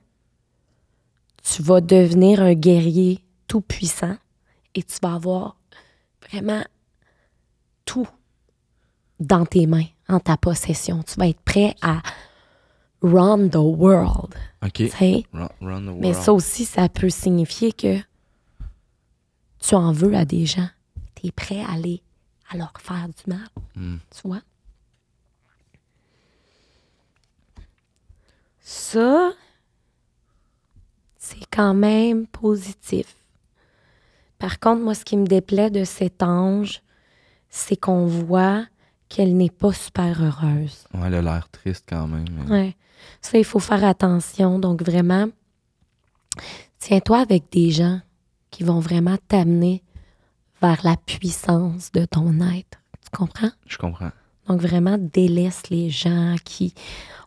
[1.42, 4.18] tu vas devenir un guerrier tout puissant
[4.74, 5.56] et tu vas avoir
[6.30, 6.64] vraiment
[7.84, 8.08] tout
[9.20, 11.02] dans tes mains, en ta possession.
[11.02, 12.02] Tu vas être prêt à
[13.02, 14.34] run the world.
[14.62, 14.72] OK.
[14.72, 15.24] tu sais?
[15.32, 17.98] Run, run the Mais ça aussi, ça peut signifier que
[19.58, 20.68] tu en veux à des gens.
[21.14, 22.02] Tu es prêt à aller
[22.50, 23.48] à leur faire du mal.
[23.74, 23.98] Hmm.
[24.10, 24.40] Tu vois?
[28.60, 29.32] Ça,
[31.16, 33.17] c'est quand même positif.
[34.38, 36.82] Par contre, moi, ce qui me déplaît de cet ange,
[37.50, 38.64] c'est qu'on voit
[39.08, 40.84] qu'elle n'est pas super heureuse.
[40.94, 42.24] Ouais, elle a l'air triste quand même.
[42.30, 42.76] mais- Ouais.
[43.20, 44.58] Ça, il faut faire attention.
[44.58, 45.28] Donc, vraiment,
[46.78, 48.00] tiens-toi avec des gens
[48.50, 49.82] qui vont vraiment t'amener
[50.60, 52.78] vers la puissance de ton être.
[53.02, 53.50] Tu comprends?
[53.66, 54.10] Je comprends.
[54.48, 56.74] Donc, vraiment, délaisse les gens qui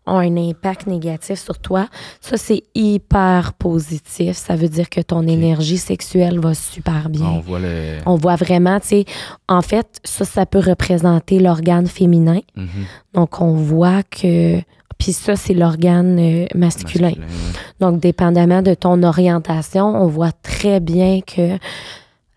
[0.07, 1.87] ont un impact négatif sur toi.
[2.21, 4.35] Ça, c'est hyper positif.
[4.35, 7.27] Ça veut dire que ton énergie sexuelle va super bien.
[7.27, 7.97] On voit le.
[8.05, 9.05] On voit vraiment, tu sais,
[9.47, 12.39] en fait, ça, ça peut représenter l'organe féminin.
[12.55, 12.67] Mhm.
[13.13, 14.59] Donc, on voit que.
[14.97, 17.07] Puis ça, c'est l'organe euh, masculin.
[17.09, 17.59] Masculin, ouais.
[17.79, 21.57] Donc, dépendamment de ton orientation, on voit très bien que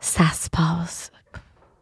[0.00, 1.10] ça se passe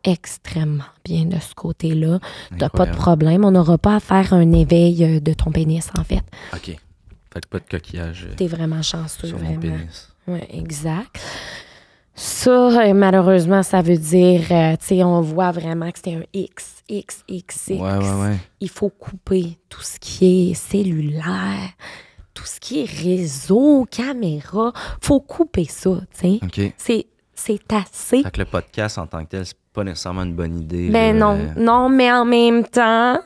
[0.04, 2.18] extrêmement bien de ce côté-là.
[2.58, 3.44] T'as pas de problème.
[3.44, 6.22] On n'aura pas à faire un éveil euh, de ton pénis, en fait.
[6.52, 6.76] OK.
[7.32, 9.60] Faites pas de coquillage euh, T'es vraiment chanceux, sur mon vraiment.
[9.60, 10.08] pénis.
[10.26, 11.18] Oui, exact.
[12.14, 16.22] Ça, euh, malheureusement, ça veut dire, euh, tu sais, on voit vraiment que c'est un
[16.34, 17.80] X, X, X, X.
[17.80, 18.36] Ouais, ouais, ouais.
[18.60, 21.70] Il faut couper tout ce qui est cellulaire,
[22.34, 24.72] tout ce qui est réseau, caméra.
[25.00, 26.38] faut couper ça, tu sais.
[26.42, 26.74] OK.
[26.76, 27.06] C'est,
[27.44, 28.22] c'est assez.
[28.22, 30.88] Fait que le podcast en tant que tel, c'est pas nécessairement une bonne idée.
[30.90, 31.34] Ben là.
[31.34, 33.18] non, non, mais en même temps,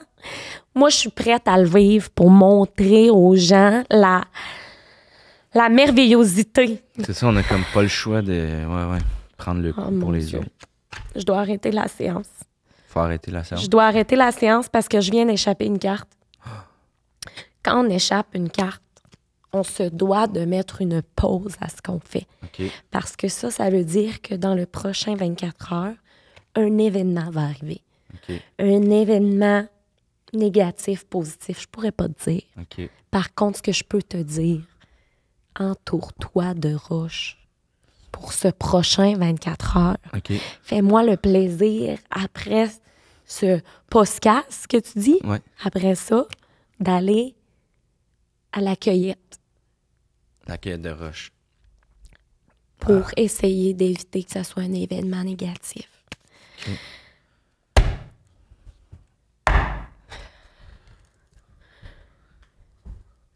[0.75, 4.23] moi, je suis prête à le vivre pour montrer aux gens la,
[5.55, 6.83] la merveillosité.
[7.05, 8.99] C'est ça, on a comme pas le choix de ouais, ouais,
[9.37, 10.39] prendre le coup Oh, mon pour les Dieu.
[10.39, 10.49] autres.
[11.15, 12.29] Je dois arrêter la séance.
[12.89, 13.63] Faut arrêter la séance.
[13.63, 16.09] Je dois arrêter la séance parce que je viens d'échapper une carte.
[17.63, 18.81] Quand on échappe une carte,
[19.57, 22.27] on se doit de mettre une pause à ce qu'on fait.
[22.91, 25.95] Parce que ça, ça veut dire que dans le prochain 24 heures,
[26.55, 27.83] un événement va arriver.
[28.59, 29.67] Un événement
[30.33, 32.43] négatif, positif, je pourrais pas te dire.
[33.11, 34.63] Par contre, ce que je peux te dire,
[35.59, 37.39] entoure-toi de roches
[38.13, 39.97] pour ce prochain 24 heures.
[40.63, 42.69] Fais-moi le plaisir, après
[43.27, 45.41] ce podcast que tu dis, Ouais.
[45.65, 46.27] après ça,
[46.81, 47.35] d'aller
[48.53, 49.39] à la cueillette
[50.47, 51.33] La quête de roche.
[52.79, 55.89] pour essayer d'éviter que ça soit un événement négatif.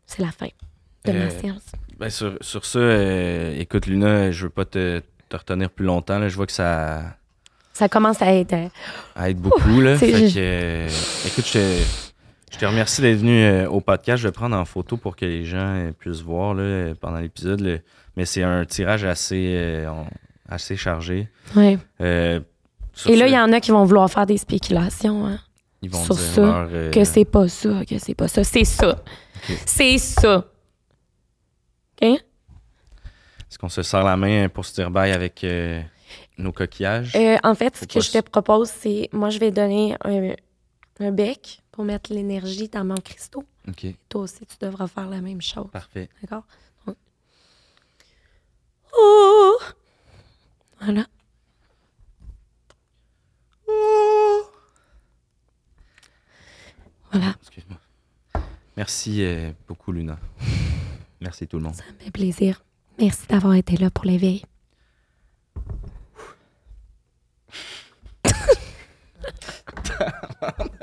[0.07, 0.49] C'est la fin
[1.05, 1.63] de ma Euh, séance.
[1.99, 6.19] Ben sur, sur ça, euh, écoute, Luna, je veux pas te, te retenir plus longtemps.
[6.19, 6.29] Là.
[6.29, 7.17] Je vois que ça
[7.73, 8.53] Ça commence à être.
[8.55, 8.69] euh,
[9.27, 9.81] aide beaucoup.
[9.81, 9.97] Là.
[9.99, 12.10] c'est- Fait que, écoute, je te,
[12.51, 14.23] je te remercie d'être venu euh, au podcast.
[14.23, 17.83] Je vais prendre en photo pour que les gens euh, puissent voir là, pendant l'épisode.
[18.17, 19.91] Mais c'est un tirage assez, euh,
[20.49, 21.29] assez chargé.
[22.01, 22.41] Euh,
[22.93, 25.27] sur Et là, il y en a qui vont vouloir faire des spéculations.
[25.27, 25.39] hein.
[25.81, 28.43] ils vont sur dire ça, leur, euh, que c'est pas ça, que c'est pas ça.
[28.45, 29.03] C'est ça.
[29.65, 30.39] C'est ça.
[32.03, 32.09] OK?
[32.09, 35.81] Est-ce qu'on se serre la main pour se dire bye avec euh,
[36.39, 37.17] nos coquillages?
[37.43, 40.35] En fait, ce que je te propose, c'est moi, je vais donner un,
[41.01, 43.43] un bec pour mettre l'énergie dans mon cristaux.
[43.67, 45.67] OK, Toi aussi, tu devras faire la même chose.
[45.73, 46.11] parfait.
[46.21, 46.45] D'accord?
[46.87, 46.97] Donc-
[48.95, 49.57] Oh!
[50.79, 51.07] Voilà.
[57.13, 57.79] Voilà, Excuse-moi.
[58.77, 60.19] Merci euh, beaucoup, Luna.
[61.21, 61.75] Merci tout le monde.
[61.75, 62.63] ça me fait plaisir.
[62.99, 64.43] Merci d'avoir été là pour l'éveil.